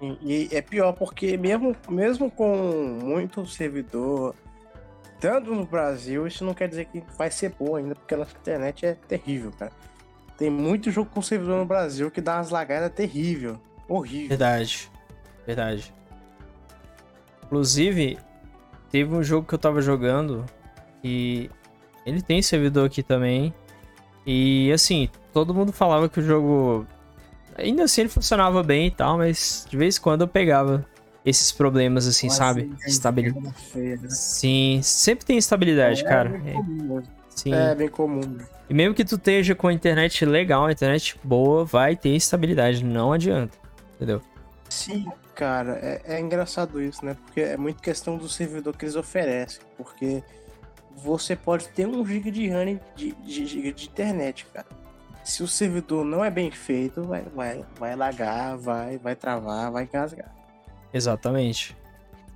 [0.00, 2.56] E, e é pior porque mesmo, mesmo com
[3.02, 4.34] muito servidor
[5.20, 8.34] dando no Brasil, isso não quer dizer que vai ser bom ainda, porque a nossa
[8.36, 9.72] internet é terrível, cara.
[10.40, 13.60] Tem muito jogo com servidor no Brasil que dá umas lagadas terrível.
[13.86, 14.30] Horrível.
[14.30, 14.90] Verdade.
[15.46, 15.94] Verdade.
[17.44, 18.16] Inclusive,
[18.90, 20.46] teve um jogo que eu tava jogando
[21.04, 21.50] e
[22.06, 23.52] Ele tem servidor aqui também.
[24.26, 26.86] E assim, todo mundo falava que o jogo.
[27.58, 30.86] Ainda assim ele funcionava bem e tal, mas de vez em quando eu pegava
[31.22, 32.74] esses problemas, assim, Mas, sabe?
[32.86, 33.54] Estabilidade.
[33.74, 34.08] é né?
[34.08, 36.40] Sim, sempre tem estabilidade, cara.
[36.46, 37.19] É, comum mesmo.
[37.40, 37.54] Sim.
[37.54, 38.38] É bem comum.
[38.68, 42.84] E mesmo que tu esteja com a internet legal, a internet boa, vai ter estabilidade,
[42.84, 43.58] não adianta.
[43.96, 44.22] Entendeu?
[44.68, 47.16] Sim, cara, é, é engraçado isso, né?
[47.24, 49.60] Porque é muito questão do servidor que eles oferecem.
[49.76, 50.22] Porque
[50.96, 54.66] você pode ter um giga de RAM de, de, giga de internet, cara.
[55.24, 59.84] Se o servidor não é bem feito, vai, vai, vai lagar, vai, vai travar, vai
[59.84, 60.32] engasgar.
[60.92, 61.76] Exatamente.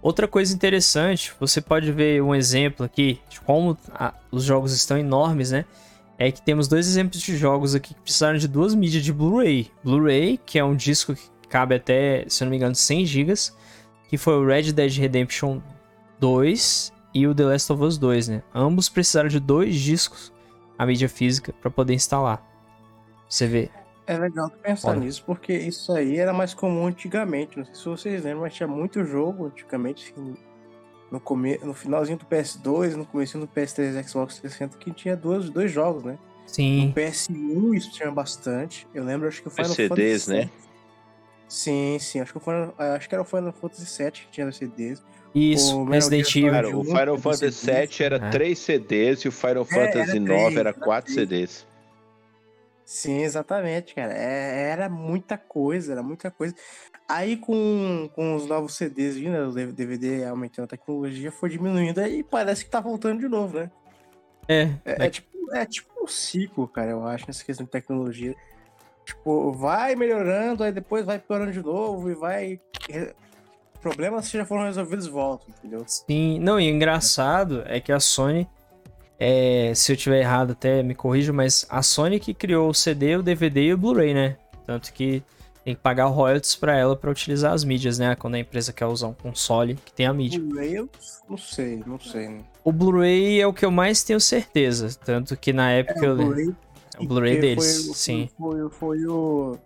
[0.05, 4.99] Outra coisa interessante, você pode ver um exemplo aqui de como a- os jogos estão
[4.99, 5.65] enormes, né?
[6.19, 9.71] É que temos dois exemplos de jogos aqui que precisaram de duas mídias de Blu-ray.
[9.83, 13.33] Blu-ray, que é um disco que cabe até, se eu não me engano, 100 GB,
[14.11, 15.61] que foi o Red Dead Redemption
[16.21, 18.43] 2 e o The Last of Us 2, né?
[18.55, 20.31] Ambos precisaram de dois discos,
[20.79, 22.47] a mídia física, para poder instalar.
[23.27, 23.71] Você vê.
[24.07, 27.57] É legal pensar nisso, porque isso aí era mais comum antigamente.
[27.59, 30.35] Não sei se vocês lembram, mas tinha muito jogo antigamente, assim,
[31.11, 31.59] no, come...
[31.63, 35.71] no finalzinho do PS2, no começo do PS3 e Xbox 360, que tinha dois, dois
[35.73, 36.19] jogos, né?
[36.47, 38.87] Sim, PS1 isso tinha bastante.
[38.95, 40.51] Eu lembro, acho que o Final CDs, Fantasy né?
[41.49, 42.21] Sim, sim.
[42.21, 45.03] Acho que, o Final- acho que era o Final Fantasy VII que tinha os CDs.
[45.35, 46.51] isso, O Resident Evil.
[46.51, 47.67] Cara, o Final Fantasy.
[47.71, 48.31] VII era É.
[48.31, 51.29] 3 CDs e o Final É, Fantasy era IX três, era era 4 três.
[51.29, 51.67] CDs.
[52.85, 54.13] Sim, exatamente, cara.
[54.13, 56.55] É- era muita coisa, era muita coisa.
[57.09, 62.01] Aí com, com os novos CDs vindo, né, o DVD aumentando a tecnologia, foi diminuindo
[62.01, 63.71] aí parece que tá voltando de novo, né?
[64.49, 68.35] É, É, é tipo, é tipo um ciclo, cara, eu acho, nessa questão de tecnologia.
[69.05, 72.61] Tipo, vai melhorando, aí depois vai piorando de novo e vai.
[73.81, 75.85] Problemas que já foram resolvidos voltam, entendeu?
[75.87, 78.49] Sim, não, e o engraçado é que a Sony,
[79.27, 83.17] é, se eu tiver errado até me corrija, mas a Sony que criou o CD,
[83.17, 84.37] o DVD e o Blu-ray, né?
[84.67, 85.23] Tanto que
[85.65, 88.15] tem que pagar royalties pra ela pra utilizar as mídias, né?
[88.15, 90.39] Quando a empresa quer usar um console que tem a mídia.
[90.39, 90.91] Blu-ray eu
[91.27, 92.29] não sei, não sei.
[92.29, 92.41] Né?
[92.63, 96.55] O Blu-ray é o que eu mais tenho certeza, tanto que na época eu Blu-ray
[96.99, 98.31] o Blu-ray deles, foi, sim.
[98.39, 99.57] Foi, foi, foi o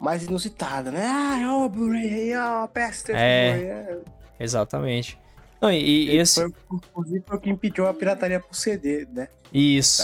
[0.00, 1.06] mais inusitado, né?
[1.06, 3.16] Ah, ó, o Blu-ray, ó, PS3 É.
[3.16, 3.98] É.
[4.40, 5.21] Exatamente.
[5.62, 9.06] Não, e, e Ele esse, Foi, inclusive, foi o que impediu a pirataria pro CD,
[9.12, 9.28] né?
[9.54, 10.02] isso.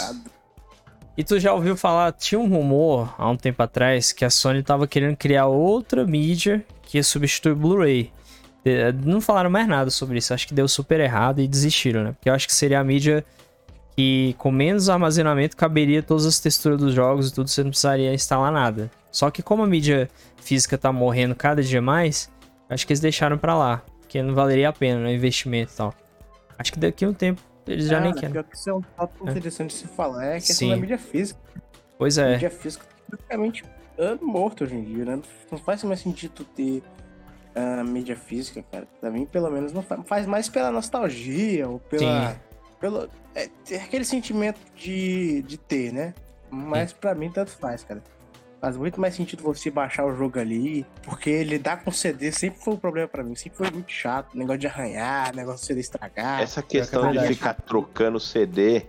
[1.17, 4.63] E tu já ouviu falar, tinha um rumor há um tempo atrás que a Sony
[4.63, 8.13] tava querendo criar outra mídia que ia substituir o Blu-ray.
[9.05, 12.13] Não falaram mais nada sobre isso, acho que deu super errado e desistiram, né?
[12.13, 13.25] Porque eu acho que seria a mídia
[13.97, 18.15] que com menos armazenamento caberia todas as texturas dos jogos e tudo, você não precisaria
[18.15, 18.89] instalar nada.
[19.11, 22.31] Só que como a mídia física tá morrendo cada dia mais,
[22.71, 25.13] acho que eles deixaram pra lá, porque não valeria a pena, né?
[25.13, 25.95] Investimento e tal.
[26.59, 28.31] Acho que daqui a um tempo eles já nem querem.
[28.33, 29.31] pior que Isso é um tópico É.
[29.31, 30.25] interessante de se falar.
[30.25, 30.71] É a questão Sim.
[30.71, 31.39] da mídia física.
[31.99, 33.65] Pois A é, mídia física tá praticamente
[33.99, 35.21] é, morto hoje em dia, né?
[35.53, 36.83] Não faz mais sentido ter
[37.55, 38.89] a mídia física, cara.
[38.99, 42.33] Pra mim, pelo menos, não faz, faz mais pela nostalgia ou pela.
[42.33, 42.39] Sim.
[42.81, 46.15] Pelo, é, ter aquele sentimento de, de ter, né?
[46.51, 48.03] Mas pra mim, tanto faz, cara.
[48.61, 52.75] Faz muito mais sentido você baixar o jogo ali, porque lidar com CD sempre foi
[52.75, 53.37] um problema pra mim.
[53.37, 54.37] Sempre foi muito chato.
[54.37, 56.43] Negócio de arranhar, negócio de CD estragar.
[56.43, 57.35] Essa questão de verdade.
[57.35, 58.87] ficar trocando CD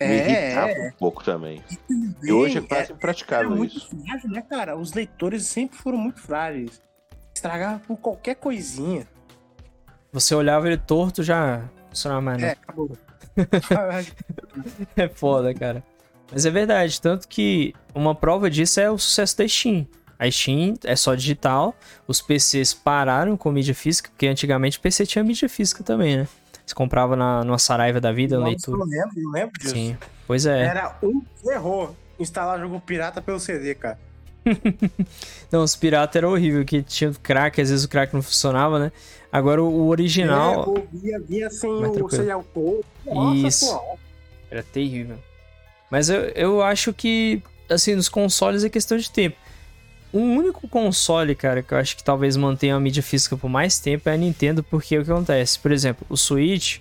[0.00, 0.88] me É, irritava é.
[0.88, 1.62] um pouco também.
[2.22, 3.90] E hoje é quase é impraticável muito isso.
[4.04, 4.76] frágil, né, cara?
[4.76, 6.80] Os leitores sempre foram muito frágeis.
[7.34, 9.06] Estragava por qualquer coisinha.
[10.12, 12.48] você olhava ele torto já não funcionava mais, não.
[12.48, 12.90] É, acabou.
[14.96, 15.84] É foda, cara.
[16.30, 19.86] Mas é verdade, tanto que uma prova disso é o sucesso da Steam.
[20.18, 21.74] A Steam é só digital,
[22.08, 26.28] os PCs pararam com mídia física, porque antigamente o PC tinha mídia física também, né?
[26.64, 28.78] Você comprava na, numa Saraiva da vida, Nossa, leitura.
[28.78, 29.74] Eu lembro, eu lembro disso.
[29.74, 30.62] Sim, pois é.
[30.64, 33.98] Era um erro instalar jogo pirata pelo CD, cara.
[35.52, 38.92] Não, os piratas era horrível, que tinha crack, às vezes o crack não funcionava, né?
[39.30, 42.10] Agora o o original É, via, via sem Mais o tranquilo.
[42.10, 42.84] serial code.
[43.04, 43.66] Nossa, Isso.
[43.66, 43.98] pô.
[44.50, 45.18] era terrível.
[45.90, 49.36] Mas eu, eu acho que, assim, nos consoles é questão de tempo.
[50.12, 53.78] O único console, cara, que eu acho que talvez mantenha a mídia física por mais
[53.78, 55.58] tempo é a Nintendo, porque o que acontece?
[55.58, 56.78] Por exemplo, o Switch,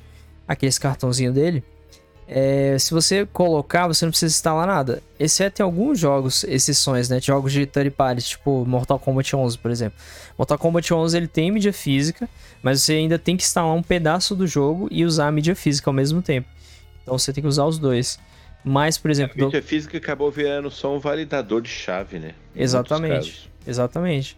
[0.48, 1.64] aqueles cartãozinho dele,
[2.28, 5.02] é, se você colocar, você não precisa instalar nada.
[5.20, 7.20] Exceto em alguns jogos, exceções, né?
[7.22, 9.98] Jogos de third parties, tipo Mortal Kombat 11, por exemplo.
[10.38, 12.28] Mortal Kombat 11 ele tem mídia física,
[12.64, 15.90] mas você ainda tem que instalar um pedaço do jogo e usar a mídia física
[15.90, 16.48] ao mesmo tempo.
[17.04, 18.18] Então você tem que usar os dois.
[18.68, 22.34] Mas, por A exemplo, do- mídia física acabou virando só um validador de chave, né?
[22.56, 23.50] Em Exatamente.
[23.68, 24.38] Exatamente.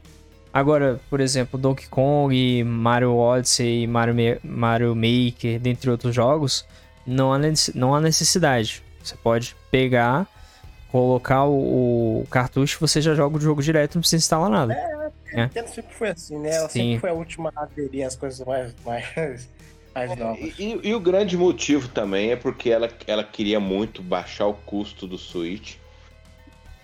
[0.53, 6.65] Agora, por exemplo, Donkey Kong, Mario Odyssey, Mario, Ma- Mario Maker, dentre outros jogos,
[7.05, 7.37] não há,
[7.73, 8.83] não há necessidade.
[9.03, 10.27] Você pode pegar,
[10.91, 14.73] colocar o, o cartucho você já joga o jogo direto, não precisa instalar nada.
[15.33, 15.67] É, é.
[15.67, 16.49] sempre foi assim, né?
[16.55, 16.79] Ela Sim.
[16.79, 19.47] sempre foi a última a aderir às coisas mais, mais,
[19.97, 20.53] mais novas.
[20.59, 25.07] E, e, o grande motivo também é porque ela, ela queria muito baixar o custo
[25.07, 25.75] do Switch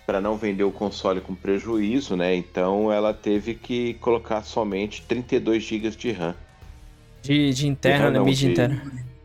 [0.04, 2.34] para não vender o console com prejuízo, né?
[2.34, 6.34] Então ela teve que colocar somente 32 GB de RAM.
[7.22, 8.20] De, de interna, né?
[8.20, 8.82] Mídia interna.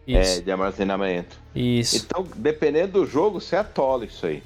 [0.08, 0.40] Isso.
[0.40, 1.38] É, de armazenamento.
[1.54, 1.98] Isso.
[1.98, 4.42] Então, dependendo do jogo, você atola isso aí.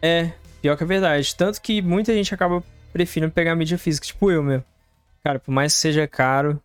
[0.00, 1.34] É, pior que é verdade.
[1.34, 4.62] Tanto que muita gente acaba preferindo pegar mídia física, tipo eu meu.
[5.24, 6.60] Cara, por mais que seja caro,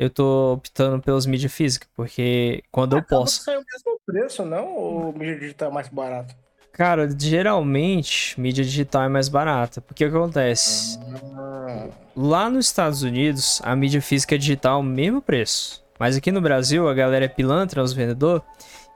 [0.00, 3.42] eu tô optando pelas mídias físicas, porque quando Acaba eu posso.
[3.42, 4.74] Sai o mesmo preço, não?
[4.74, 6.34] Ou mídia digital é mais barato?
[6.72, 9.82] Cara, geralmente mídia digital é mais barata.
[9.82, 10.98] Porque o que acontece?
[11.36, 11.88] Ah.
[12.16, 15.84] Lá nos Estados Unidos, a mídia física é digital, mesmo preço.
[15.98, 18.42] Mas aqui no Brasil, a galera é pilantra, os vendedores,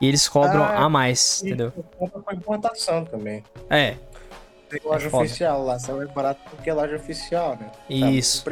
[0.00, 1.70] e eles cobram ah, a mais, entendeu?
[1.98, 3.44] Compra com importação também.
[3.68, 3.96] É.
[4.70, 7.70] Tem loja é oficial lá, sai mais barato porque é loja oficial, né?
[7.90, 8.42] Isso.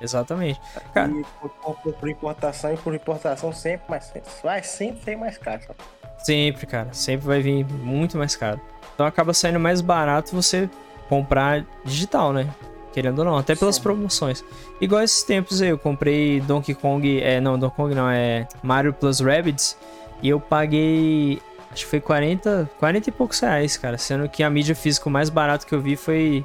[0.00, 0.60] Exatamente.
[0.94, 5.62] Cara, por, por, importação e por importação sempre mais vai sempre ser mais caro.
[5.62, 5.78] Sabe?
[6.18, 8.60] Sempre, cara, sempre vai vir muito mais caro.
[8.94, 10.68] Então acaba saindo mais barato você
[11.08, 12.48] comprar digital, né?
[12.92, 13.82] Querendo ou não, até pelas Sim.
[13.82, 14.44] promoções.
[14.80, 17.20] Igual esses tempos aí, eu comprei Donkey Kong.
[17.22, 19.76] É, não, Donkey Kong não, é Mario Plus Rabbids.
[20.22, 21.40] E eu paguei.
[21.70, 23.96] Acho que foi 40, 40 e poucos reais, cara.
[23.96, 26.44] Sendo que a mídia física mais barato que eu vi foi,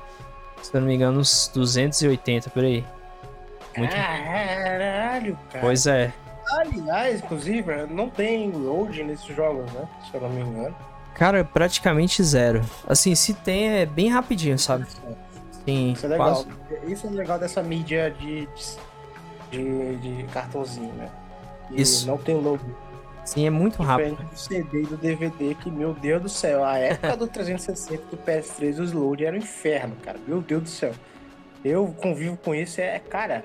[0.62, 2.86] se eu não me engano, uns 280 por aí.
[3.78, 3.96] Muito...
[3.96, 5.62] Caralho, cara.
[5.62, 6.14] Pois é.
[6.52, 9.88] Aliás, inclusive, não tem load nesses jogos, né?
[10.10, 10.76] Se eu não me engano.
[11.16, 12.62] Cara, praticamente zero.
[12.88, 14.86] Assim, se tem, é bem rapidinho, sabe?
[15.66, 16.46] Sim, isso é legal.
[16.46, 16.92] Quase.
[16.92, 18.48] Isso é legal dessa mídia de,
[19.50, 21.10] de, de cartãozinho, né?
[21.72, 22.06] E isso.
[22.06, 22.60] não tem logo.
[23.24, 24.18] Sim, é muito rápido.
[24.18, 28.18] do CD e do DVD, que, meu Deus do céu, a época do 360 do
[28.18, 30.20] PS3, os load era um inferno, cara.
[30.28, 30.92] Meu Deus do céu.
[31.64, 33.44] Eu convivo com isso, é, cara,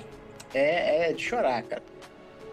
[0.55, 1.83] é, é de chorar, cara.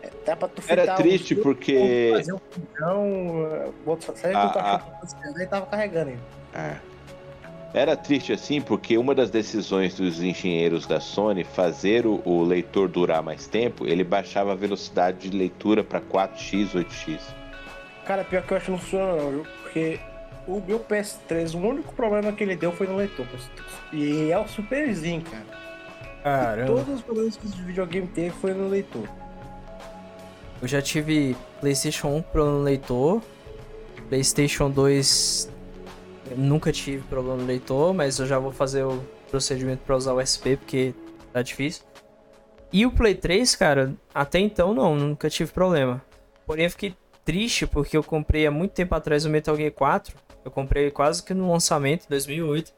[0.02, 2.12] É, dá pra tu Era triste um, porque.
[2.14, 5.46] Fazer um outro, sabe, ah, ah.
[5.48, 6.22] tava carregando ainda.
[6.54, 6.78] É.
[7.74, 12.88] Era triste assim porque uma das decisões dos engenheiros da Sony fazer o, o leitor
[12.88, 17.20] durar mais tempo, ele baixava a velocidade de leitura para 4x, 8x.
[18.06, 19.48] Cara, pior que eu acho que não funciona não, viu?
[19.62, 20.00] Porque
[20.48, 23.28] o meu PS3, o único problema que ele deu foi no leitor.
[23.92, 25.67] E é o superzinho, cara.
[26.28, 26.68] Caramba.
[26.74, 29.08] Todos os problemas que o videogame teve foi no leitor.
[30.62, 33.22] Eu já tive PlayStation 1 problema no leitor,
[34.10, 35.50] PlayStation 2
[36.36, 40.22] nunca tive problema no leitor, mas eu já vou fazer o procedimento para usar o
[40.22, 40.94] USB porque
[41.32, 41.84] tá difícil.
[42.74, 46.04] E o Play 3, cara, até então não, nunca tive problema.
[46.46, 50.16] Porém, eu fiquei triste porque eu comprei há muito tempo atrás o Metal Gear 4.
[50.44, 52.74] Eu comprei quase que no lançamento, em 2008.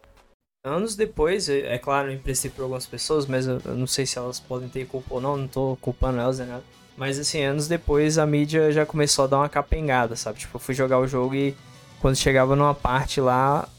[0.61, 4.17] Anos depois, é, claro, eu emprestei para algumas pessoas, mas eu, eu, não sei se
[4.17, 6.63] elas podem ter culpa ou não, não tô culpando elas nem nada.
[6.97, 10.39] Mas assim, anos depois a mídia já começou a dar uma capengada, sabe?
[10.39, 11.55] Tipo, eu fui jogar o jogo e
[12.01, 13.69] quando chegava numa parte lá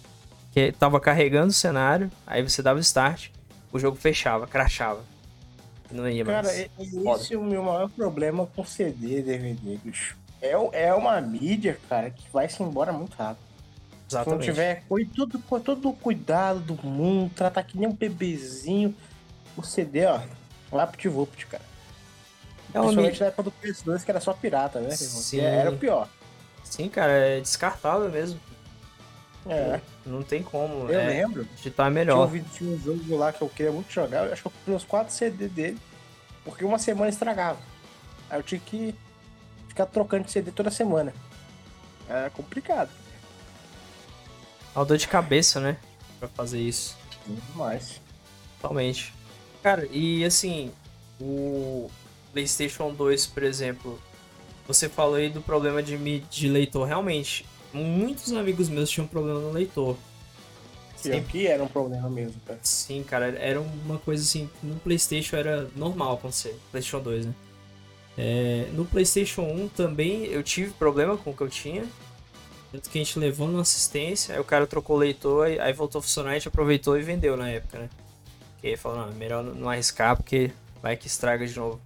[0.53, 3.29] que tava carregando o cenário, aí você dava start,
[3.71, 5.05] o jogo fechava, crachava.
[5.93, 6.47] Não ia mais.
[6.47, 6.71] Cara,
[7.15, 10.17] esse é o meu maior problema com CD, DVD, bicho.
[10.41, 10.53] É,
[10.87, 13.50] é uma mídia, cara, que vai se embora muito rápido.
[14.11, 14.43] Exatamente.
[14.43, 17.93] Se não tiver com todo, com todo o cuidado do mundo, tratar que nem um
[17.93, 18.95] bebezinho,
[19.57, 20.21] o CD, ó,
[20.71, 21.63] vapt-vupt, cara.
[22.75, 24.91] É Principalmente na época do PS2, que era só pirata, né?
[24.91, 25.41] Sim.
[25.41, 26.09] Era o pior.
[26.65, 28.39] Sim, cara, é descartável mesmo.
[29.49, 29.81] É.
[30.05, 30.89] Não tem como.
[30.89, 31.47] Eu é, lembro.
[31.65, 32.31] É melhor.
[32.31, 34.27] Tinha um, tinha um jogo lá que eu queria muito jogar.
[34.27, 35.79] Eu acho que eu comprei uns 4 CD dele.
[36.45, 37.59] Porque uma semana estragava.
[38.29, 38.95] Aí eu tinha que
[39.69, 41.13] ficar trocando de CD toda semana.
[42.09, 42.91] É complicado.
[44.75, 45.77] Uma dor de cabeça, né?
[46.19, 46.97] Pra fazer isso.
[47.27, 48.01] Muito mais.
[48.61, 49.13] Totalmente.
[49.63, 50.71] Cara, e assim,
[51.21, 51.91] o
[52.33, 54.01] PlayStation 2, por exemplo,
[54.67, 56.87] você falou aí do problema de, de leitor.
[56.87, 59.97] Realmente, muitos amigos meus tinham problema no leitor.
[60.97, 61.21] Sempre...
[61.23, 62.61] que era um problema mesmo, cara.
[62.63, 67.35] Sim, cara, era uma coisa assim, no Playstation era normal acontecer, Playstation 2, né?
[68.19, 71.85] É, no Playstation 1 também eu tive problema com o que eu tinha.
[72.73, 75.99] Tanto que a gente levou numa assistência, aí o cara trocou o leitor, aí voltou
[75.99, 77.89] a funcionar, a gente aproveitou e vendeu na época, né?
[78.63, 80.53] E aí falou, não, melhor não arriscar porque
[80.83, 81.81] vai que estraga de novo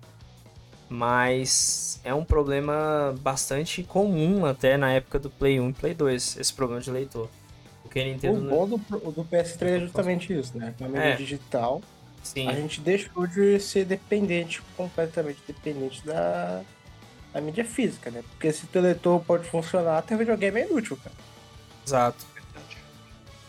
[0.89, 6.37] mas é um problema bastante comum até na época do Play 1 e Play 2,
[6.39, 7.28] esse problema de leitor.
[7.82, 8.47] Porque a Nintendo...
[8.47, 10.74] O bom do, do PS3 é justamente isso, né?
[10.78, 11.16] Na mídia é.
[11.16, 11.82] digital,
[12.22, 12.49] Sim.
[12.49, 16.62] a gente deixou de ser dependente, completamente dependente da,
[17.35, 18.22] a mídia física, né?
[18.30, 21.16] Porque se o leitor pode funcionar, até o videogame é inútil, cara.
[21.85, 22.24] Exato.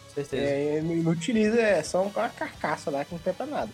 [0.07, 0.43] Com certeza.
[0.43, 3.71] É, não utiliza, é só uma carcaça lá que não tem pra nada.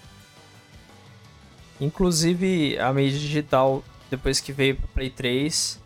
[1.80, 5.80] Inclusive, a mídia digital, depois que veio pro Play 3,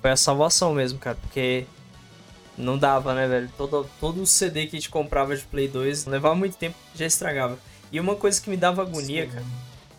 [0.00, 1.16] foi a salvação mesmo, cara.
[1.20, 1.66] Porque
[2.56, 3.50] não dava, né, velho?
[3.56, 7.58] Todo, todo CD que a gente comprava de Play 2 levava muito tempo já estragava.
[7.90, 9.44] E uma coisa que me dava agonia, cara,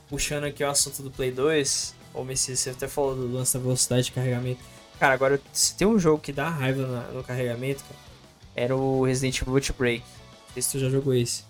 [0.10, 3.60] puxando aqui o assunto do Play 2, ou Messias, você até falou do lance da
[3.64, 4.62] velocidade de carregamento.
[5.00, 8.00] Cara, agora, se tem um jogo que dá raiva na- no carregamento, cara,
[8.56, 10.04] era o Resident Evil Outbreak.
[10.48, 11.44] Não sei se tu já jogou esse.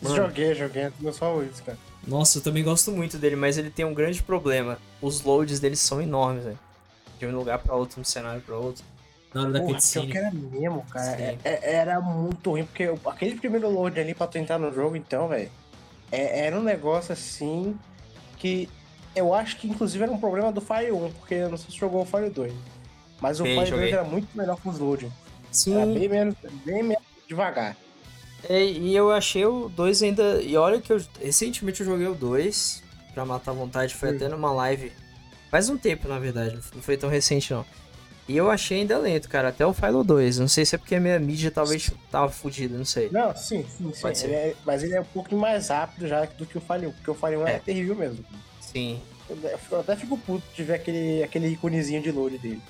[0.00, 0.16] Mano.
[0.16, 1.76] Joguei, joguei, é dos meus favoritos, cara.
[2.06, 4.78] Nossa, eu também gosto muito dele, mas ele tem um grande problema.
[5.02, 6.58] Os loads dele são enormes, velho.
[7.18, 8.84] De um lugar pra outro, de um cenário pra outro.
[9.34, 10.10] Na hora da cutscene.
[10.10, 11.20] que era mesmo, cara.
[11.20, 14.72] É- é- era muito ruim, porque o- aquele primeiro load ali pra tu entrar no
[14.72, 15.50] jogo, então, velho,
[16.10, 17.76] é- era um negócio assim
[18.38, 18.68] que
[19.14, 21.76] eu acho que inclusive era um problema do Fire 1, porque eu não sei se
[21.76, 22.52] jogou o Fire 2.
[23.20, 23.84] Mas o Sim, Fire joguei.
[23.90, 25.06] 2 era muito melhor com os loading.
[25.06, 25.14] Era
[25.50, 26.34] Sim, bem menos,
[26.64, 27.76] bem menos devagar.
[28.48, 30.40] é, e eu achei o 2 ainda.
[30.42, 32.82] E olha que eu recentemente eu joguei o 2
[33.14, 34.16] pra matar a vontade, foi Hum.
[34.16, 34.92] até numa live.
[35.50, 37.64] Faz um tempo, na verdade, não foi tão recente não.
[38.28, 40.38] E eu achei ainda lento, cara, até o Philo 2.
[40.38, 43.08] Não sei se é porque a minha mídia talvez tava fodida, não sei.
[43.10, 44.00] Não, sim, sim, sim.
[44.02, 44.26] Pode ser.
[44.26, 46.92] Ele é- mas ele é um pouquinho mais rápido já do que o Fire 1,
[46.92, 47.58] porque o Fire 1 é, É.
[47.58, 48.22] terrível mesmo.
[48.72, 49.00] Sim.
[49.70, 52.62] Eu até fico puto de ver aquele, aquele iconezinho de load dele.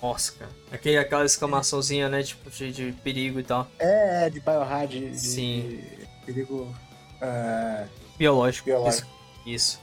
[0.00, 0.50] Nossa, cara.
[0.72, 2.22] Aquele, aquela exclamaçãozinha, né?
[2.22, 3.68] Tipo, de, de perigo e tal.
[3.78, 5.82] É, de biohard, de, Sim.
[5.98, 6.74] de perigo
[7.20, 8.66] ah, Biológico.
[8.66, 9.08] biológico.
[9.44, 9.80] Isso.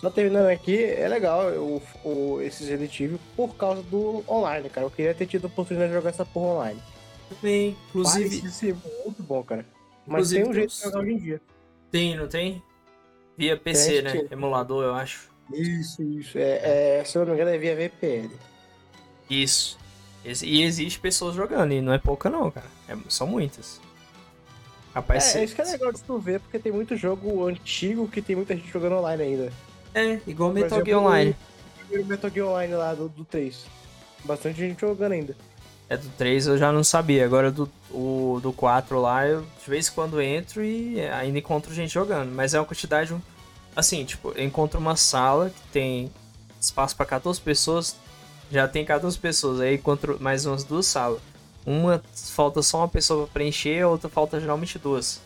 [0.00, 4.86] Só terminando aqui, é legal o, o, esse Resident Evil por causa do online, cara.
[4.86, 6.82] Eu queria ter tido a oportunidade de jogar essa porra online.
[7.30, 8.40] Também, inclusive.
[8.40, 9.64] Parece ser muito bom, cara.
[10.06, 11.40] Mas tem um jeito de jogar hoje em dia.
[11.90, 12.62] Tem, não tem?
[13.36, 14.28] Via PC, Tem, né?
[14.30, 15.28] Emulador, eu acho.
[15.52, 16.38] Isso, isso.
[16.38, 18.30] É, é, se eu não me engano, é via VPN.
[19.28, 19.78] Isso.
[20.42, 22.66] E existe pessoas jogando, e não é pouca não, cara.
[22.88, 23.80] É- são muitas.
[24.94, 27.46] Rapaz, É, cê- é isso que é legal de tu ver, porque tem muito jogo
[27.46, 29.52] antigo que tem muita gente jogando online ainda.
[29.94, 31.30] é igual Metal Gear Online.
[31.76, 33.66] O primeiro Metal Gear Online lá do, do 3.
[34.24, 35.36] Bastante gente jogando ainda.
[35.88, 37.24] É do 3 eu já não sabia.
[37.24, 41.74] Agora do, o, do 4 lá, eu de vez em quando entro e ainda encontro
[41.74, 42.30] gente jogando.
[42.32, 43.14] Mas é uma quantidade.
[43.76, 46.10] Assim, tipo, eu encontro uma sala que tem
[46.60, 47.96] espaço pra 14 pessoas.
[48.50, 49.60] Já tem 14 pessoas.
[49.60, 51.20] Aí encontro mais umas duas salas.
[51.66, 55.20] Uma falta só uma pessoa pra preencher, a outra falta geralmente duas.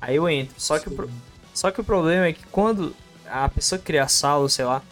[0.00, 0.54] Aí eu entro.
[0.58, 1.10] Só que, o,
[1.54, 2.94] só que o problema é que quando
[3.26, 4.82] a pessoa cria a sala, sei lá,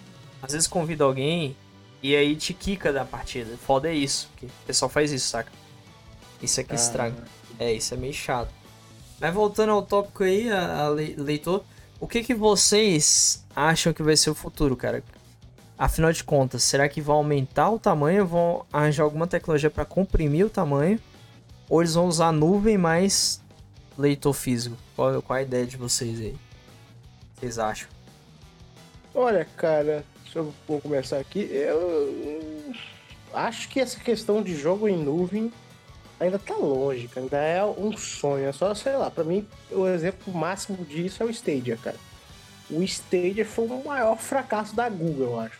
[0.42, 1.56] às vezes convida alguém
[2.03, 3.57] e aí te quica da partida.
[3.57, 5.51] Foda é isso, porque o pessoal faz isso, saca?
[6.42, 6.76] Isso é que Ah.
[6.76, 7.16] estraga.
[7.59, 8.51] É, isso é meio chato.
[9.20, 11.62] Mas voltando ao tópico aí, a, a le- leitor,
[12.01, 15.05] o que que vocês acham que vai ser o futuro, cara?
[15.76, 18.26] Afinal de contas, será que vão aumentar o tamanho?
[18.26, 20.98] Vão arranjar alguma tecnologia para comprimir o tamanho?
[21.68, 23.40] Ou eles vão usar nuvem mais
[23.96, 24.76] leitor físico?
[24.96, 26.36] Qual, qual a ideia de vocês aí?
[27.38, 27.88] Vocês acham?
[29.14, 32.72] Olha, cara, se eu vou começar aqui, eu
[33.35, 35.53] acho que essa questão de jogo em nuvem
[36.20, 37.24] ainda tá longe, cara.
[37.24, 38.45] Ainda é um sonho.
[38.45, 41.97] É só, sei lá, pra mim, o exemplo máximo disso é o Stadia, cara.
[42.70, 45.59] O Stadia foi o maior fracasso da Google, eu acho.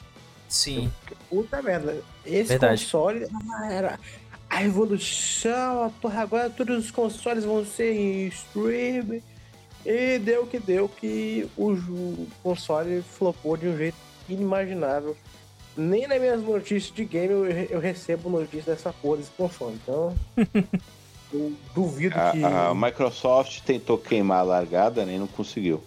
[0.49, 0.93] Sim,
[1.29, 2.03] Puta merda.
[2.25, 2.83] Esse Verdade.
[2.83, 3.27] console
[3.71, 3.99] era
[4.49, 9.23] a evolução, a porra, agora todos os consoles vão ser em streaming.
[9.85, 13.97] E deu que deu que o console flopou de um jeito
[14.35, 15.16] inimaginável.
[15.76, 19.78] Nem nas minhas notícias de game eu, eu recebo notícias dessa porra desse console.
[19.83, 20.14] Então,
[21.33, 22.45] eu duvido que.
[22.45, 25.14] A, a Microsoft tentou queimar a largada, né?
[25.14, 25.83] E não conseguiu.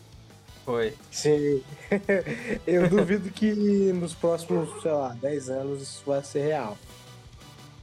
[0.66, 0.94] foi.
[1.12, 1.62] Sim.
[2.66, 3.52] eu duvido que
[3.94, 6.78] nos próximos, sei lá, 10 anos isso vai ser real.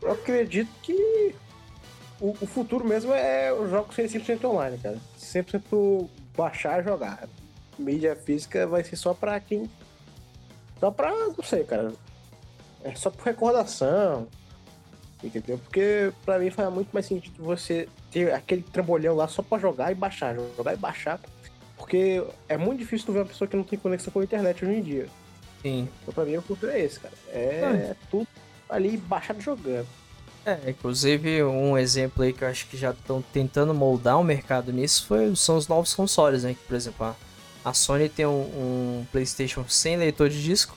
[0.02, 1.34] Eu acredito que
[2.20, 4.98] o, o futuro mesmo é os jogos serem 100% online, cara.
[5.18, 7.28] 100% baixar e jogar.
[7.78, 9.68] Mídia física vai ser só pra quem.
[10.80, 11.10] Só pra.
[11.10, 11.92] Não sei, cara.
[12.82, 14.26] É só por recordação.
[15.22, 15.58] Entendeu?
[15.58, 19.92] Porque pra mim faz muito mais sentido você ter aquele trambolhão lá só pra jogar
[19.92, 20.34] e baixar.
[20.56, 21.20] Jogar e baixar.
[21.76, 24.64] Porque é muito difícil tu ver uma pessoa que não tem conexão com a internet
[24.64, 25.08] hoje em dia.
[25.62, 25.88] Sim.
[26.00, 27.14] Então pra mim o futuro é esse, cara.
[27.28, 28.26] É tudo
[28.68, 29.86] ali baixado jogando.
[30.44, 34.72] É, inclusive um exemplo aí que eu acho que já estão tentando moldar o mercado
[34.72, 36.56] nisso foi, são os novos consoles, né?
[36.66, 37.14] Por exemplo, a,
[37.64, 38.30] a Sony tem um,
[39.00, 40.76] um PlayStation sem leitor de disco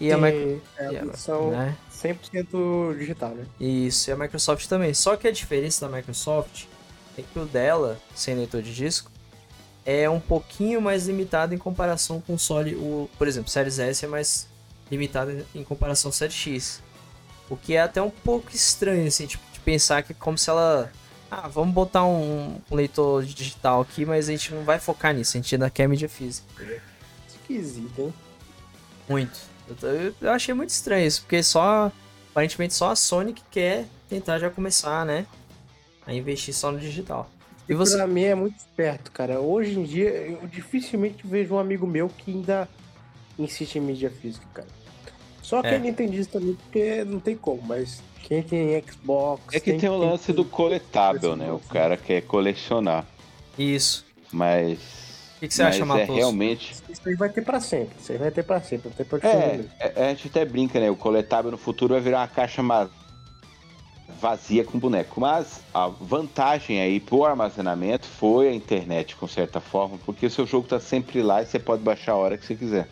[0.00, 1.76] e a, Micro, é, a- são né?
[1.90, 3.44] 100% digital, né?
[3.60, 4.94] Isso, e a Microsoft também.
[4.94, 6.64] Só que a diferença da Microsoft
[7.16, 9.10] é que o dela, sem leitor de disco,
[9.84, 12.74] é um pouquinho mais limitado em comparação com o console.
[12.76, 14.46] O, por exemplo, o Series S é mais
[14.90, 16.80] limitada em comparação ao 7X.
[17.50, 20.48] O que é até um pouco estranho, assim, tipo, de pensar que é como se
[20.50, 20.92] ela.
[21.30, 25.36] Ah, vamos botar um, um leitor digital aqui, mas a gente não vai focar nisso,
[25.36, 26.46] a gente ainda quer mídia física.
[27.28, 28.14] Esquisito, hein?
[29.08, 29.38] Muito.
[29.68, 31.92] Eu, eu, eu achei muito estranho isso, porque só.
[32.30, 35.26] Aparentemente só a Sony que quer tentar já começar, né?
[36.06, 37.28] A investir só no digital.
[37.68, 37.96] E você...
[37.96, 39.40] Pra mim é muito esperto, cara.
[39.40, 42.68] Hoje em dia, eu dificilmente vejo um amigo meu que ainda
[43.38, 44.68] insiste em mídia física, cara.
[45.48, 45.78] Só quem é.
[45.78, 49.54] não entende isso também, porque não tem como, mas quem tem Xbox.
[49.54, 51.50] É que tem o lance do coletável, né?
[51.50, 53.06] O cara quer colecionar.
[53.58, 54.04] Isso.
[54.30, 54.78] Mas.
[55.36, 56.06] O que, que, você acha, Matos?
[56.06, 56.74] É realmente.
[56.90, 57.96] Isso aí vai ter pra sempre.
[57.98, 58.90] Isso aí vai ter pra sempre.
[58.90, 60.90] Tem pra é, é, a gente até brinca, né?
[60.90, 62.62] O coletável no futuro vai virar uma caixa
[64.20, 65.18] vazia com boneco.
[65.18, 70.44] Mas a vantagem aí pro armazenamento foi a internet, com certa forma, porque o seu
[70.44, 72.86] jogo tá sempre lá e você pode baixar a hora que você quiser.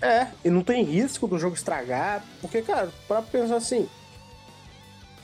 [0.00, 3.88] É, e não tem risco do jogo estragar, porque, cara, pra pensar assim,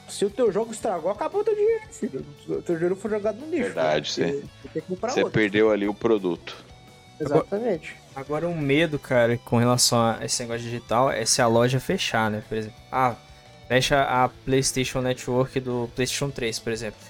[0.08, 2.26] se o teu jogo estragou, acabou o teu dinheiro, filho.
[2.48, 3.64] O teu dinheiro foi jogado no lixo.
[3.64, 4.44] Verdade, você,
[5.00, 6.56] você perdeu ali o produto.
[7.18, 7.96] Exatamente.
[8.14, 12.30] Agora, um medo, cara, com relação a esse negócio digital é se a loja fechar,
[12.30, 12.42] né?
[12.48, 13.14] Por exemplo, ah,
[13.68, 17.00] fecha a PlayStation Network do PlayStation 3, por exemplo.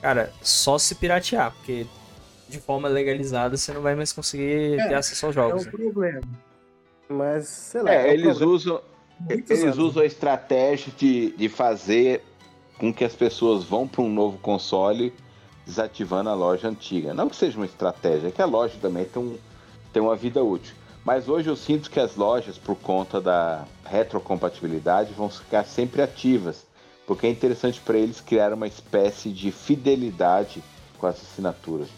[0.00, 1.86] Cara, só se piratear, porque
[2.48, 5.66] de forma legalizada você não vai mais conseguir é, ter acesso aos jogos.
[5.66, 5.78] É um né?
[5.92, 6.20] problema.
[7.10, 7.92] Mas, sei lá.
[7.92, 8.80] É, é eles usam.
[9.28, 12.22] eles usam a estratégia de, de fazer
[12.78, 15.12] com que as pessoas vão para um novo console
[15.66, 17.12] desativando a loja antiga.
[17.12, 19.36] Não que seja uma estratégia, é que a loja também tem, um,
[19.92, 20.74] tem uma vida útil.
[21.04, 26.64] Mas hoje eu sinto que as lojas, por conta da retrocompatibilidade, vão ficar sempre ativas,
[27.06, 30.62] porque é interessante para eles criar uma espécie de fidelidade
[30.98, 31.88] com as assinaturas.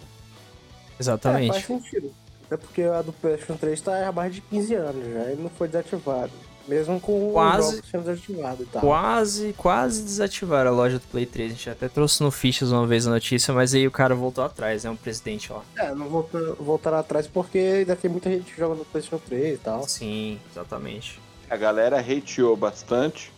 [0.99, 1.51] Exatamente.
[1.51, 2.13] É, faz sentido.
[2.53, 5.49] Até porque a do PlayStation 3 está há mais de 15 anos já e não
[5.49, 6.31] foi desativado.
[6.69, 8.83] Mesmo com quase, o sendo desativado e tal.
[8.83, 11.51] Quase, quase desativaram a loja do Play 3.
[11.51, 14.45] A gente até trouxe no Fichas uma vez a notícia, mas aí o cara voltou
[14.45, 14.91] atrás, né?
[14.91, 15.63] Um presidente lá.
[15.77, 19.55] É, não voltou, voltaram atrás porque ainda tem muita gente que joga no PlayStation 3
[19.55, 19.89] e tal.
[19.89, 21.19] Sim, exatamente.
[21.49, 23.33] A galera hateou bastante.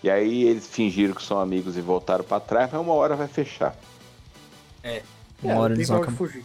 [0.00, 3.26] E aí eles fingiram que são amigos e voltaram para trás, mas uma hora vai
[3.26, 3.74] fechar.
[4.82, 5.02] É,
[5.42, 6.44] uma é, hora eles vão fugir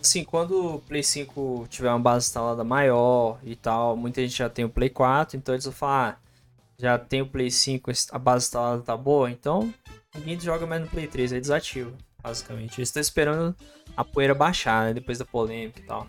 [0.00, 4.48] assim, quando o Play 5 tiver uma base instalada maior e tal, muita gente já
[4.48, 6.30] tem o Play 4, então eles vão falar, ah,
[6.78, 9.72] já tem o Play 5, a base instalada tá boa, então
[10.14, 11.92] ninguém joga mais no Play 3, aí desativa,
[12.22, 12.78] basicamente.
[12.78, 13.54] Eles estão esperando
[13.96, 16.06] a poeira baixar, né, depois da polêmica e tal.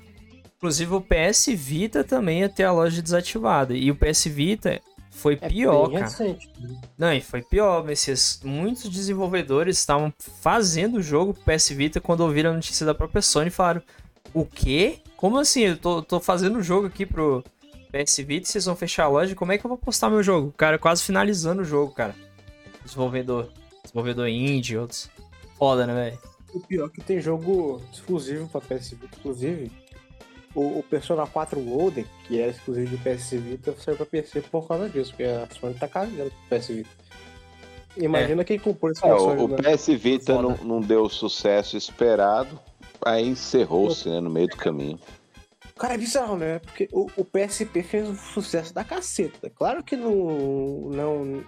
[0.58, 4.80] Inclusive o PS Vita também ia ter a loja desativada, e o PS Vita
[5.12, 6.06] foi é pior, cara.
[6.06, 6.50] Recente.
[6.98, 8.40] Não, e foi pior, Messias.
[8.44, 13.50] Muitos desenvolvedores estavam fazendo o jogo PS Vita quando ouviram a notícia da própria Sony
[13.50, 13.84] e falaram:
[14.34, 15.00] O quê?
[15.18, 15.62] Como assim?
[15.62, 17.44] Eu tô, tô fazendo o jogo aqui pro
[17.92, 19.36] PS Vita e vocês vão fechar a loja?
[19.36, 20.48] Como é que eu vou postar meu jogo?
[20.48, 22.16] O cara quase finalizando o jogo, cara.
[22.84, 23.50] Desenvolvedor.
[23.84, 25.10] Desenvolvedor indie, outros.
[25.60, 26.20] Foda, né, velho?
[26.54, 29.72] O pior é que tem jogo exclusivo pra PS Vita, inclusive
[30.56, 34.68] o, o, Persona 4 Golden, que era exclusivo de PS Vita, saiu pra PC por
[34.68, 36.90] causa disso, porque a Sony tá cagando pro PS Vita.
[37.98, 38.46] Imagina é.
[38.46, 39.42] quem comprou esse é, console.
[39.42, 39.58] O, o né?
[39.58, 42.60] PS Vita não, não, deu o sucesso esperado,
[43.04, 45.00] aí encerrou-se né, no meio do caminho.
[45.78, 46.60] Cara, é bizarro, né?
[46.60, 49.50] Porque o, o PSP fez um sucesso da caceta.
[49.50, 50.12] Claro que não,
[50.92, 51.44] não,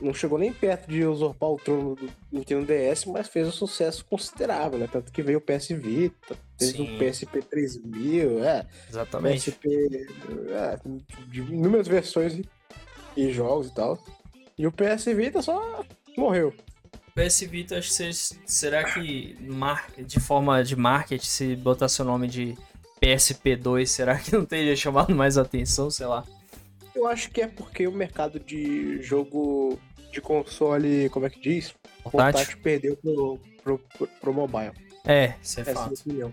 [0.00, 4.04] não chegou nem perto de usurpar o trono do Nintendo DS, mas fez um sucesso
[4.04, 4.88] considerável, né?
[4.90, 8.66] Tanto que veio o PS Vita, teve o PSP 3000, é.
[8.88, 9.52] Exatamente.
[9.52, 10.06] PSP,
[10.50, 10.78] é,
[11.28, 12.40] de inúmeras versões
[13.16, 13.98] e jogos e tal.
[14.58, 15.84] E o PS Vita só
[16.16, 16.52] morreu.
[17.08, 18.12] O PS Vita, acho que
[18.46, 19.36] será que
[19.98, 22.56] de forma de marketing, se botar seu nome de
[23.00, 26.24] PSP2, será que não teria chamado mais atenção, sei lá?
[26.94, 29.78] Eu acho que é porque o mercado de jogo
[30.12, 31.74] de console, como é que diz?
[32.02, 34.72] Portátil, perdeu pro, pro, pro, pro mobile.
[35.04, 35.94] É, isso é Essa fato.
[36.08, 36.30] É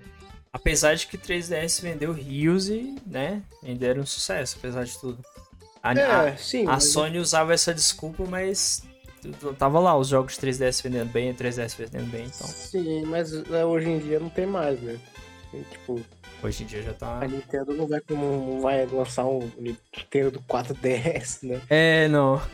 [0.53, 5.19] apesar de que 3DS vendeu rios e, né, venderam um sucesso, apesar de tudo.
[5.81, 8.83] A, é, a, sim, a Sony usava essa desculpa, mas
[9.57, 12.47] tava lá os jogos de 3DS vendendo bem, 3DS vendendo bem, então.
[12.47, 14.99] Sim, mas né, hoje em dia não tem mais, né?
[15.71, 15.99] tipo,
[16.43, 17.19] Hoje em dia já tá.
[17.19, 21.61] A Nintendo não vai como vai lançar um Nintendo 4DS, né?
[21.69, 22.41] É, não.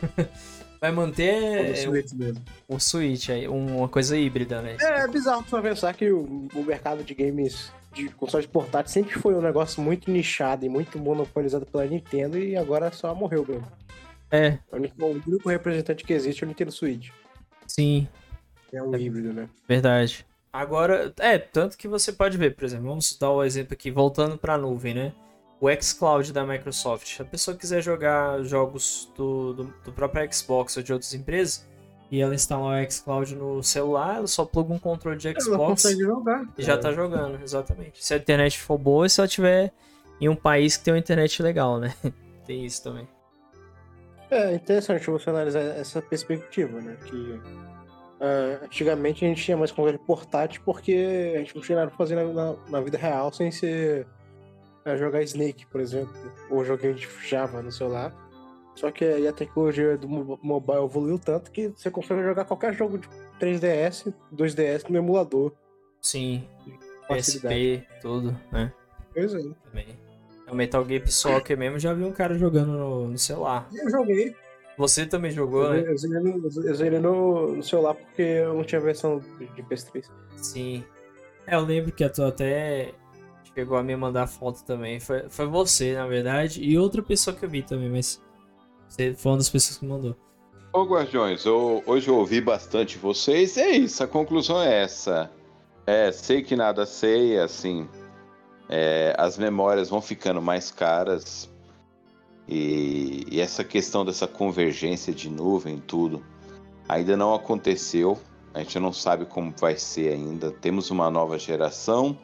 [0.80, 1.72] Vai manter.
[1.72, 2.44] O Switch mesmo.
[2.68, 4.76] Um Switch aí, uma coisa híbrida, né?
[4.80, 9.18] É, é bizarro pra pensar que o, o mercado de games de consoles portáteis sempre
[9.18, 13.66] foi um negócio muito nichado e muito monopolizado pela Nintendo e agora só morreu mesmo.
[14.30, 14.58] É.
[14.70, 17.10] O único representante que existe é o Nintendo Switch.
[17.66, 18.06] Sim.
[18.72, 19.00] É um é.
[19.00, 19.48] híbrido, né?
[19.66, 20.24] Verdade.
[20.52, 23.90] Agora, é, tanto que você pode ver, por exemplo, vamos dar o um exemplo aqui,
[23.90, 25.12] voltando para a nuvem, né?
[25.60, 27.16] o xCloud da Microsoft.
[27.16, 31.66] Se a pessoa quiser jogar jogos do, do, do próprio Xbox ou de outras empresas,
[32.10, 35.82] e ela instalar o xCloud no celular, ela só pluga um controle de Ela Xbox
[35.82, 36.46] consegue jogar.
[36.56, 38.02] e já tá jogando, exatamente.
[38.02, 39.72] Se a internet for boa e se ela tiver
[40.20, 41.94] em um país que tem uma internet legal, né?
[42.46, 43.06] tem isso também.
[44.30, 46.96] É interessante você analisar essa perspectiva, né?
[47.04, 47.40] Que
[48.20, 51.96] ah, antigamente a gente tinha mais controle portátil porque a gente não tinha nada pra
[51.98, 54.06] fazer na, na- na vida real sem ser
[54.84, 56.12] ah, jogar Snake, por exemplo,
[56.50, 58.14] ou joguinho de Java no celular.
[58.74, 62.72] Só que aí a tecnologia do mo- mobile evoluiu tanto que você consegue jogar qualquer
[62.74, 63.08] jogo de
[63.40, 65.52] 3DS, 2DS no emulador.
[66.00, 66.46] Sim.
[67.08, 68.72] PSP, tudo, né?
[69.12, 69.38] Pois é.
[69.64, 69.98] Também.
[70.50, 73.68] O Metal Gear Soccer mesmo, já vi um cara jogando no, no celular.
[73.74, 74.34] Eu joguei.
[74.78, 75.92] Você também jogou, Eu, né?
[75.92, 79.62] eu zerei no- eu zerei no, no celular porque eu não tinha versão de, de
[79.64, 80.06] PS3.
[80.36, 80.84] Sim.
[81.46, 82.94] É, eu lembro que tu até
[83.54, 85.00] chegou a me mandar foto também.
[85.00, 88.22] Foi, foi você, na verdade, e outra pessoa que eu vi também, mas
[88.88, 90.16] você foi uma das pessoas que mandou.
[90.72, 95.30] Ô Guardiões, eu- hoje eu ouvi bastante vocês, é isso, a conclusão é essa.
[95.86, 97.88] É, sei que nada sei, assim,
[98.68, 101.47] é, as memórias vão ficando mais caras
[102.48, 106.24] e, e essa questão dessa convergência de nuvem, tudo,
[106.88, 108.18] ainda não aconteceu.
[108.54, 110.50] A gente não sabe como vai ser ainda.
[110.50, 112.18] Temos uma nova geração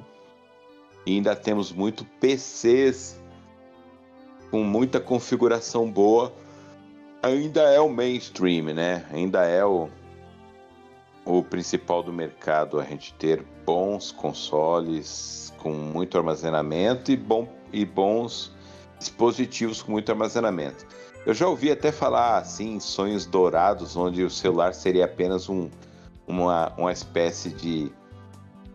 [1.05, 3.21] e ainda temos muito PCs
[4.51, 6.33] com muita configuração boa
[7.25, 9.07] ainda é o mainstream, né?
[9.11, 9.89] Ainda é o,
[11.25, 17.85] o principal do mercado a gente ter bons consoles com muito armazenamento e, bom, e
[17.85, 18.53] bons
[18.99, 20.87] dispositivos com muito armazenamento.
[21.27, 25.71] Eu já ouvi até falar assim, sonhos dourados, onde o celular seria apenas um,
[26.27, 27.91] uma, uma espécie de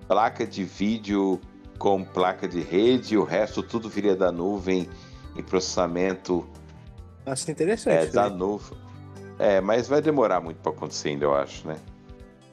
[0.07, 1.39] placa de vídeo
[1.77, 4.89] com placa de rede, e o resto tudo viria da nuvem
[5.35, 6.45] em processamento
[7.25, 8.11] é, interessante.
[8.11, 8.35] da né?
[8.35, 8.77] nuvem.
[9.37, 11.77] É, mas vai demorar muito pra acontecer ainda, eu acho, né?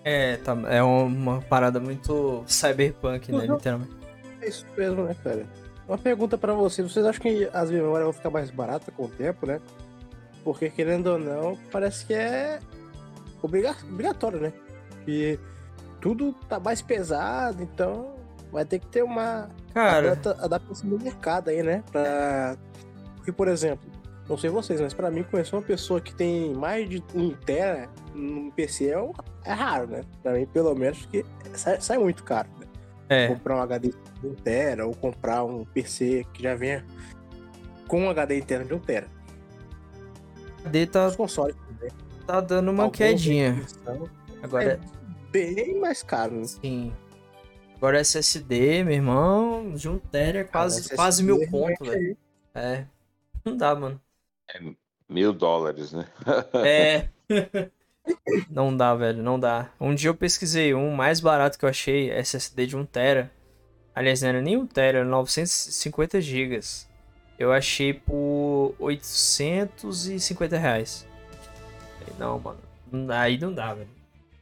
[0.04, 3.44] É, tá, é uma parada muito cyberpunk, né?
[3.44, 3.54] Uhum.
[3.54, 3.92] Literalmente.
[4.40, 5.46] É isso mesmo, né, cara?
[5.88, 6.90] Uma pergunta pra vocês.
[6.90, 9.60] Vocês acham que as memórias vão ficar mais baratas com o tempo, né?
[10.42, 12.58] Porque, querendo ou não, parece que é
[13.42, 14.52] obriga- obrigatório, né?
[15.06, 15.38] E
[16.00, 18.14] tudo tá mais pesado, então
[18.52, 21.82] vai ter que ter uma Cara, adapta- adaptação do mercado aí, né?
[21.90, 22.56] Pra...
[23.16, 23.88] Porque, por exemplo,
[24.28, 27.88] não sei vocês, mas pra mim conhecer uma pessoa que tem mais de um tera
[28.14, 29.12] no PC é, um-
[29.44, 30.00] é raro, né?
[30.22, 31.24] Pra mim, pelo menos, porque
[31.54, 32.65] sai, sai muito caro, né?
[33.08, 33.28] É.
[33.28, 33.90] comprar um HD
[34.20, 36.84] de 1 tera ou comprar um PC que já venha
[37.86, 39.06] com um HD interno de 1 tera.
[40.64, 41.90] A D tá, Os consoles também.
[42.26, 43.64] tá dando uma Alguns quedinha.
[44.42, 44.80] Agora,
[45.30, 46.54] bem mais caros.
[46.56, 46.60] né?
[46.62, 46.92] sim.
[47.76, 51.90] Agora SSD, meu irmão, de um tera é quase, Cara, quase SSD mil conto, realmente
[51.90, 52.16] velho.
[52.54, 52.86] É.
[53.44, 54.00] Não dá, mano.
[55.08, 56.06] Mil dólares, né?
[56.54, 57.08] É.
[58.50, 59.70] não dá, velho, não dá.
[59.80, 63.30] Um dia eu pesquisei um mais barato que eu achei, SSD de 1 tera.
[63.94, 66.88] Aliás, não era nem 1 tera, era 950 gigas.
[67.38, 71.06] Eu achei por 850 reais.
[72.18, 72.58] Não, mano.
[73.12, 73.88] Aí não dá, velho.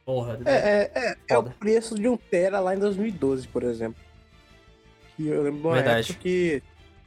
[0.05, 0.39] Porra.
[0.45, 4.01] É, é, é, é o preço de 1 tera lá em 2012, por exemplo.
[5.17, 6.11] Que eu lembro de uma Verdade.
[6.11, 6.61] época que.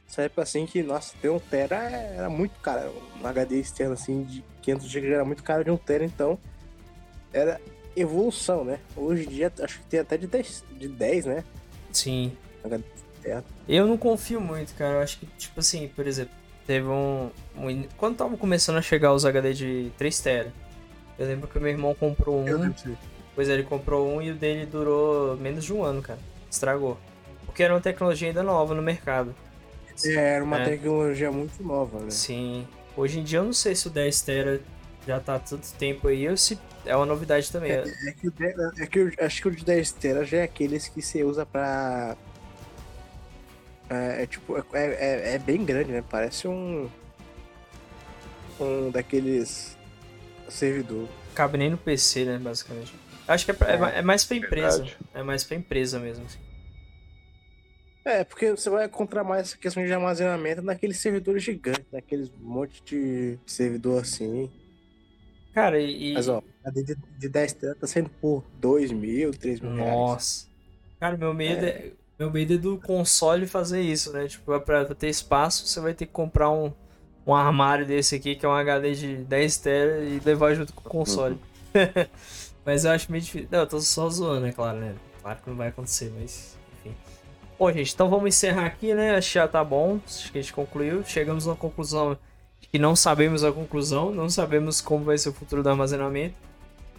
[0.09, 2.91] Essa época assim que, nossa, ter 1 tera era muito caro.
[3.21, 6.39] Um HD externo assim de 500 GB era muito caro de 1 tera, então.
[7.31, 7.61] Era
[7.95, 8.79] evolução, né?
[8.95, 11.43] Hoje em dia acho que tem até de 10, de 10 né?
[11.91, 12.35] Sim.
[12.63, 12.83] HD
[13.13, 13.43] externo.
[13.67, 14.95] Eu não confio muito, cara.
[14.95, 16.33] Eu acho que, tipo assim, por exemplo,
[16.65, 17.29] teve um.
[17.55, 20.53] um quando tava começando a chegar os HD de 3 tera,
[21.19, 22.73] eu lembro que meu irmão comprou um.
[23.35, 26.19] Pois é, ele comprou um e o dele durou menos de um ano, cara.
[26.49, 26.97] Estragou.
[27.45, 29.35] Porque era uma tecnologia ainda nova no mercado.
[30.05, 30.65] É, era uma É.
[30.65, 32.09] tecnologia muito nova, né?
[32.09, 32.67] Sim.
[32.95, 34.61] Hoje em dia eu não sei se o 10 tera
[35.07, 37.71] já tá há tanto tempo aí ou se é uma novidade também.
[37.71, 37.83] É
[38.19, 40.87] que, o de- é que eu acho que o de 10 tera já é aqueles
[40.87, 42.15] que você usa pra.
[43.89, 46.03] É, é tipo, é, é, é bem grande, né?
[46.09, 46.89] Parece um.
[48.59, 49.77] Um daqueles.
[50.49, 51.07] servidor.
[51.35, 52.93] Cabe nem no PC, né, basicamente.
[53.27, 54.77] Acho que é, pra- é é mais pra empresa.
[54.77, 54.97] Verdade.
[55.13, 56.25] É mais pra empresa mesmo.
[56.25, 56.39] assim.
[58.05, 62.81] É, porque você vai encontrar mais essa questão de armazenamento naqueles servidores gigantes, naqueles monte
[62.83, 64.49] de servidor assim.
[65.53, 66.13] Cara, e.
[66.13, 69.91] Mas ó, a de, de 10 tera tá saindo por 2 mil, 3 mil reais.
[69.91, 70.47] Nossa.
[70.99, 71.91] Cara, meu medo é.
[72.17, 74.27] Meu medo é do console fazer isso, né?
[74.27, 76.73] Tipo, pra, pra ter espaço, você vai ter que comprar um,
[77.25, 80.81] um armário desse aqui, que é um HD de 10 tera, e levar junto com
[80.81, 81.39] o console.
[82.65, 83.47] Mas eu acho meio difícil.
[83.49, 84.95] Não, eu tô só zoando, é claro, né?
[85.21, 86.58] Claro que não vai acontecer, mas.
[87.59, 89.17] Bom, gente, então vamos encerrar aqui, né?
[89.17, 89.99] Acho que já tá bom.
[90.07, 91.03] Acho que a gente concluiu.
[91.03, 92.17] Chegamos a uma conclusão
[92.61, 96.35] que não sabemos a conclusão, não sabemos como vai ser o futuro do armazenamento.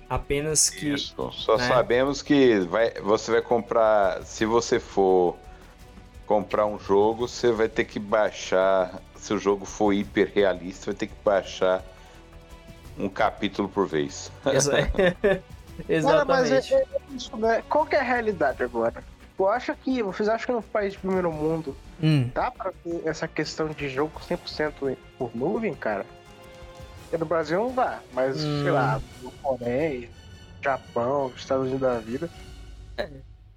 [0.07, 0.93] Apenas que.
[0.93, 1.33] Isso.
[1.33, 1.67] Só né?
[1.67, 4.23] sabemos que vai, você vai comprar.
[4.25, 5.35] Se você for
[6.27, 9.01] comprar um jogo, você vai ter que baixar.
[9.17, 11.83] Se o jogo for hiper realista, vai ter que baixar
[12.99, 14.31] um capítulo por vez.
[14.45, 14.91] Exa-
[16.03, 16.75] Cara, mas é, Exatamente.
[16.75, 17.63] é isso, né?
[17.67, 19.03] Qual que é a realidade agora?
[19.41, 23.09] Tu acha que, vocês acham que no país de primeiro mundo Hum, dá pra ter
[23.09, 26.05] essa questão de jogo 100% por nuvem, cara?
[27.05, 28.63] Porque no Brasil não dá, mas Hum.
[28.63, 30.11] sei lá, no Coreia,
[30.63, 32.29] Japão, Estados Unidos da vida.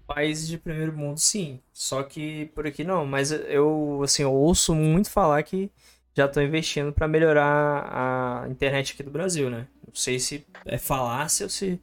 [0.08, 1.60] países de primeiro mundo, sim.
[1.74, 3.06] Só que por aqui não.
[3.06, 5.70] Mas eu, assim, eu ouço muito falar que
[6.16, 7.90] já estão investindo para melhorar
[8.46, 9.68] a internet aqui do Brasil, né?
[9.86, 11.78] Não sei se é falácia ou se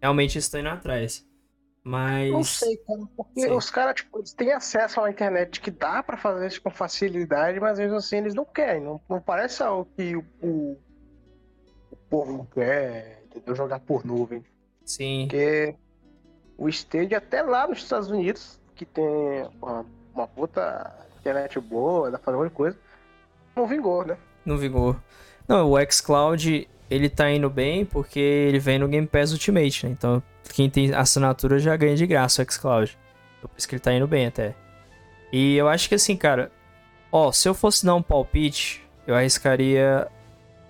[0.00, 1.22] realmente estão indo atrás.
[1.84, 2.30] Mas.
[2.30, 3.50] Não sei, cara, porque Sim.
[3.50, 7.58] os caras, tipo, eles têm acesso uma internet que dá pra fazer isso com facilidade,
[7.58, 8.82] mas mesmo assim eles não querem.
[8.82, 10.78] Não, não parece algo que o, o,
[11.90, 13.56] o povo não quer, entendeu?
[13.56, 14.44] Jogar por nuvem.
[14.84, 15.26] Sim.
[15.28, 15.74] Porque
[16.56, 19.04] o Stadia, até lá nos Estados Unidos, que tem
[19.60, 22.78] uma, uma puta internet boa, dá pra fazer um monte de coisa,
[23.56, 24.16] não vingou, né?
[24.44, 25.00] No vigor.
[25.48, 29.92] Não, o xCloud, ele tá indo bem porque ele vem no Game Pass Ultimate, né?
[29.92, 30.22] Então,
[30.52, 32.98] quem tem assinatura já ganha de graça o xCloud.
[33.40, 34.54] Por isso que ele tá indo bem até.
[35.32, 36.52] E eu acho que assim, cara,
[37.10, 40.06] ó, se eu fosse dar um palpite, eu arriscaria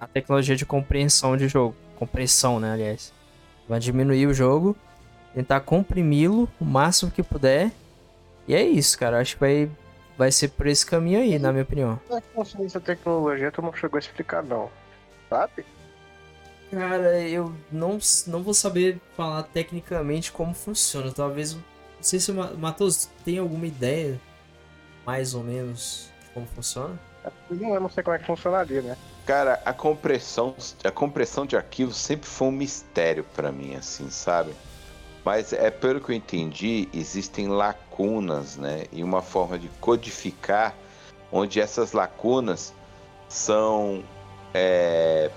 [0.01, 1.75] a tecnologia de compreensão de jogo.
[1.97, 3.13] Compressão, né, aliás.
[3.69, 4.77] Vai diminuir o jogo,
[5.35, 7.71] tentar comprimi-lo o máximo que puder.
[8.47, 9.21] E é isso, cara.
[9.21, 9.71] Acho que vai,
[10.17, 12.01] vai ser por esse caminho aí, na minha opinião.
[12.11, 14.71] É essa tecnologia, tu não chegou a explicar, não.
[15.29, 15.65] Sabe?
[16.73, 21.13] Cara, eu não, não vou saber falar tecnicamente como funciona.
[21.13, 21.53] Talvez.
[21.55, 21.63] Não
[22.01, 24.19] sei se o Ma- Matheus tem alguma ideia,
[25.07, 26.99] mais ou menos, de como funciona.
[27.51, 28.97] Eu não, eu não sei como é que funcionaria, né?
[29.27, 34.53] Cara, a compressão, a compressão de arquivos sempre foi um mistério pra mim, assim, sabe?
[35.25, 38.87] Mas é pelo que eu entendi, existem lacunas, né?
[38.91, 40.75] E uma forma de codificar,
[41.31, 42.73] onde essas lacunas
[43.29, 44.03] são
[44.53, 45.31] é,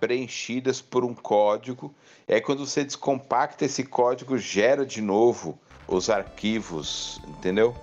[0.00, 1.94] preenchidas por um código.
[2.26, 7.76] E aí quando você descompacta esse código, gera de novo os arquivos, entendeu?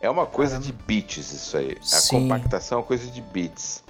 [0.00, 0.72] É uma coisa Caramba.
[0.72, 1.76] de bits isso aí.
[1.78, 2.22] A Sim.
[2.22, 3.84] compactação é uma coisa de bits.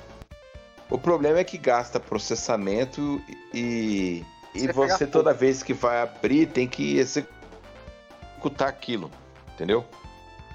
[0.90, 3.22] O problema é que gasta processamento
[3.54, 9.08] e, e Você toda vez que vai abrir tem que executar aquilo,
[9.54, 9.84] entendeu?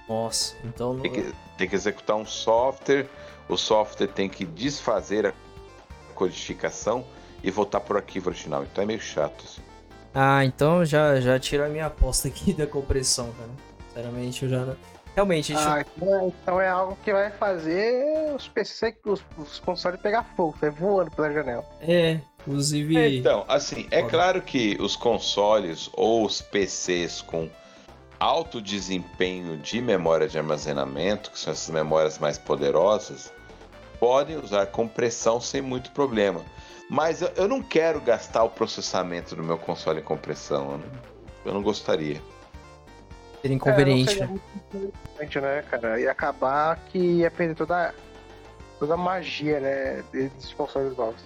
[0.09, 0.99] Nossa, então.
[0.99, 3.07] Tem que, tem que executar um software,
[3.47, 5.33] o software tem que desfazer a
[6.15, 7.05] codificação
[7.43, 8.63] e voltar para o arquivo original.
[8.63, 9.45] Então é meio chato.
[9.45, 9.61] Assim.
[10.13, 13.49] Ah, então já, já tira a minha aposta aqui da compressão, cara.
[13.87, 14.77] Sinceramente, eu já não.
[15.15, 15.67] Realmente, a gente.
[15.67, 20.23] Ah, então é, então é algo que vai fazer os PC, os, os consoles pegar
[20.35, 21.65] fogo, vai voando pela janela.
[21.79, 23.17] É, inclusive.
[23.19, 24.11] Então, assim, é Foda.
[24.11, 27.49] claro que os consoles ou os PCs com
[28.19, 33.31] alto desempenho de memória de armazenamento, que são essas memórias mais poderosas,
[33.99, 36.41] podem usar compressão sem muito problema.
[36.89, 40.71] Mas eu, eu não quero gastar o processamento do meu console em compressão.
[40.71, 40.91] Eu não,
[41.45, 42.21] eu não gostaria.
[43.41, 44.21] ser inconveniente.
[44.21, 44.41] É, não seria né?
[44.73, 45.99] muito interessante, né, cara?
[45.99, 47.93] Ia acabar que ia perder toda,
[48.79, 51.21] toda a magia, né, desses consoles novos.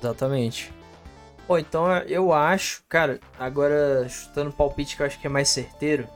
[0.00, 0.72] Exatamente.
[1.46, 6.06] Pô, então eu acho, cara, agora chutando palpite que eu acho que é mais certeiro.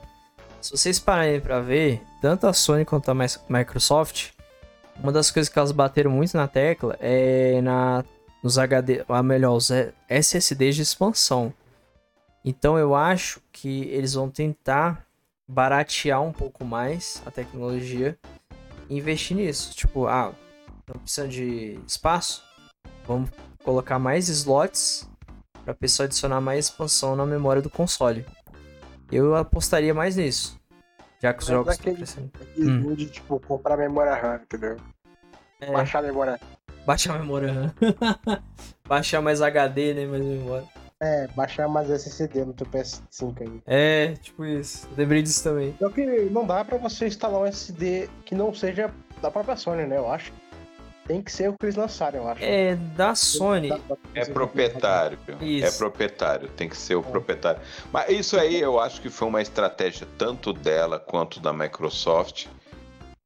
[0.61, 3.15] Se vocês pararem pra ver, tanto a Sony quanto a
[3.49, 4.31] Microsoft,
[5.01, 8.05] uma das coisas que elas bateram muito na tecla é na
[8.43, 9.71] nos HD, ou melhor, os
[10.09, 11.55] SSDs de expansão.
[12.45, 15.07] Então eu acho que eles vão tentar
[15.47, 18.19] baratear um pouco mais a tecnologia
[18.89, 19.73] e investir nisso.
[19.75, 20.35] Tipo, ah,
[20.89, 22.43] não precisa de espaço?
[23.07, 23.31] Vamos
[23.63, 25.09] colocar mais slots
[25.65, 28.27] para pessoa adicionar mais expansão na memória do console.
[29.11, 30.61] Eu apostaria mais nisso.
[31.23, 32.31] Já que os Mas jogos estão daquele- crescendo.
[32.41, 32.95] Aquele Hum.
[32.95, 34.77] de, tipo, comprar memória RAM, entendeu?
[35.61, 36.41] É, Baixar a memória
[36.85, 37.73] baixar a memória RAM.
[38.89, 40.07] baixar mais HD, né?
[40.07, 40.67] Mais memória.
[41.01, 43.63] É, baixar mais SSD no teu PS5 aí.
[43.67, 44.89] É, tipo isso.
[44.97, 45.75] Lembrei disso também.
[45.79, 49.85] Só que não dá pra você instalar um SSD que não seja da própria Sony,
[49.87, 49.97] né?
[49.97, 50.33] Eu acho.
[51.13, 52.43] Tem que ser o que eles lançarem, eu acho.
[52.43, 53.71] É, da Sony.
[54.15, 55.19] É proprietário.
[55.43, 55.67] Isso.
[55.67, 57.61] É proprietário, tem que ser o proprietário.
[57.93, 62.47] Mas isso aí eu acho que foi uma estratégia tanto dela quanto da Microsoft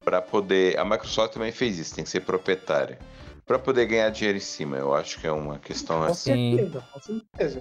[0.05, 0.77] para poder.
[0.77, 2.99] A Microsoft também fez isso, tem que ser proprietária.
[3.47, 6.33] Para poder ganhar dinheiro em cima, eu acho que é uma questão Com assim.
[6.33, 6.57] Sim.
[6.57, 7.61] certeza, com certeza.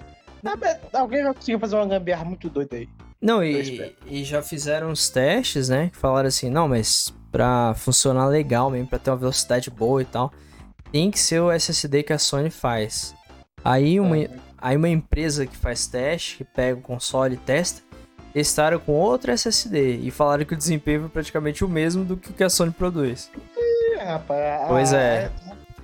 [0.92, 2.88] Alguém vai conseguir fazer uma gambiarra muito doida aí.
[3.22, 5.88] Não, Eu e, e já fizeram os testes, né?
[5.90, 10.06] Que falaram assim, não, mas pra funcionar legal mesmo, pra ter uma velocidade boa e
[10.06, 10.32] tal,
[10.90, 13.14] tem que ser o SSD que a Sony faz.
[13.62, 14.30] Aí uma, É.
[14.56, 17.82] aí uma empresa que faz teste, que pega o console e testa,
[18.32, 22.30] testaram com outro SSD e falaram que o desempenho foi praticamente o mesmo do que
[22.30, 23.30] o que a Sony produz.
[23.58, 25.30] Ih, rapaz, Pois ah, é.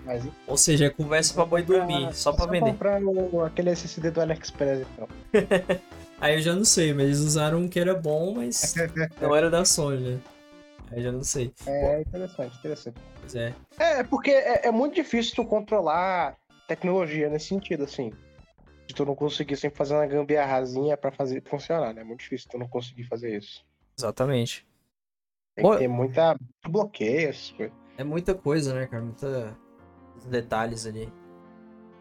[0.07, 2.71] Mas, Ou seja, é conversa pra boi dormir, só pra vender.
[2.73, 5.07] comprar o- aquele SSD do AliExpress, então.
[6.19, 8.75] Aí eu já não sei, mas eles usaram um que era bom, mas
[9.21, 10.19] não era da Sony, né?
[10.95, 11.53] Eu já não sei.
[11.67, 13.01] É interessante, interessante.
[13.21, 13.55] Pois é.
[13.79, 16.37] É, porque é, é muito difícil tu controlar
[16.69, 18.13] tecnologia nesse sentido, assim.
[18.87, 22.03] De tu não conseguir sempre fazer uma gambiarrazinha pra fazer funcionar, né?
[22.03, 23.65] É muito difícil tu não conseguir fazer isso.
[23.99, 24.67] Exatamente.
[25.55, 26.37] Tem que ter muita
[26.67, 27.75] bloqueio, essas coisas.
[27.97, 29.03] É muita coisa, né, cara?
[29.03, 29.57] Muita...
[30.13, 31.13] Muitos detalhes ali.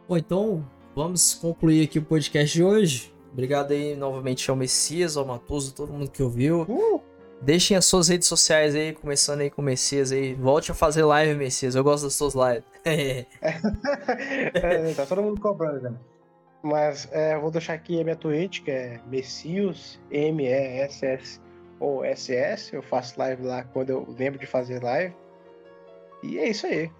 [0.07, 3.13] Bom, então vamos concluir aqui o podcast de hoje.
[3.31, 6.63] Obrigado aí novamente ao Messias, ao Matoso, todo mundo que ouviu.
[6.63, 7.01] Uh,
[7.41, 10.35] Deixem as suas redes sociais aí, começando aí com o Messias aí.
[10.35, 11.73] Volte a fazer live, Messias.
[11.73, 12.63] Eu gosto das suas lives.
[12.85, 13.25] é,
[14.95, 15.95] tá todo mundo cobrando, né?
[16.61, 21.41] Mas é, eu vou deixar aqui a minha Twitch, que é Messius, M-E-S-S
[21.79, 22.75] ou S-S.
[22.75, 25.15] Eu faço live lá quando eu lembro de fazer live.
[26.21, 26.91] E é isso aí.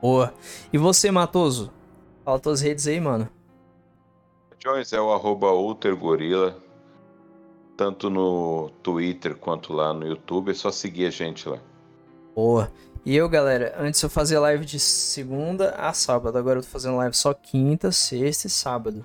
[0.00, 0.32] Boa.
[0.72, 1.72] E você, Matoso?
[2.24, 3.28] Fala tuas redes aí, mano.
[4.58, 6.62] Jones é o arroba ultergorila,
[7.76, 10.50] tanto no Twitter quanto lá no YouTube.
[10.50, 11.58] É só seguir a gente lá.
[12.34, 12.72] Boa.
[13.04, 16.36] E eu, galera, antes eu fazia live de segunda a sábado.
[16.36, 19.04] Agora eu tô fazendo live só quinta, sexta e sábado.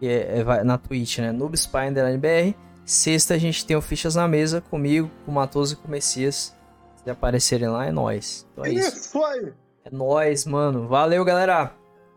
[0.00, 1.32] E é, é na Twitch, né?
[1.32, 2.56] Noob Spy Underline BR.
[2.84, 5.90] Sexta a gente tem o Fichas na Mesa comigo, com o Matoso e com o
[5.90, 6.56] Messias.
[7.02, 8.46] Se aparecerem lá, é nóis.
[8.52, 8.96] Então é isso.
[8.96, 9.52] Isso aí.
[9.84, 10.88] É nóis, mano.
[10.88, 11.72] Valeu, galera.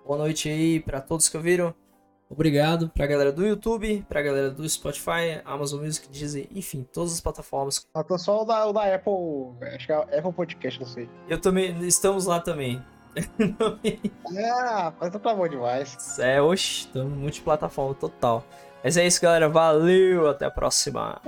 [0.05, 1.75] Boa noite aí pra todos que ouviram.
[2.29, 7.19] Obrigado pra galera do YouTube, pra galera do Spotify, Amazon Music, Deezer, enfim, todas as
[7.19, 7.87] plataformas.
[7.91, 9.13] Faltou só o da, o da Apple.
[9.75, 11.09] Acho que é Apple Podcast, não sei.
[11.27, 12.81] Eu também, estamos lá também.
[14.37, 16.19] Ah, mas tá bom demais.
[16.19, 18.45] É, oxe, estamos multiplataforma total.
[18.83, 19.49] Mas é isso, galera.
[19.49, 21.19] Valeu, até a próxima.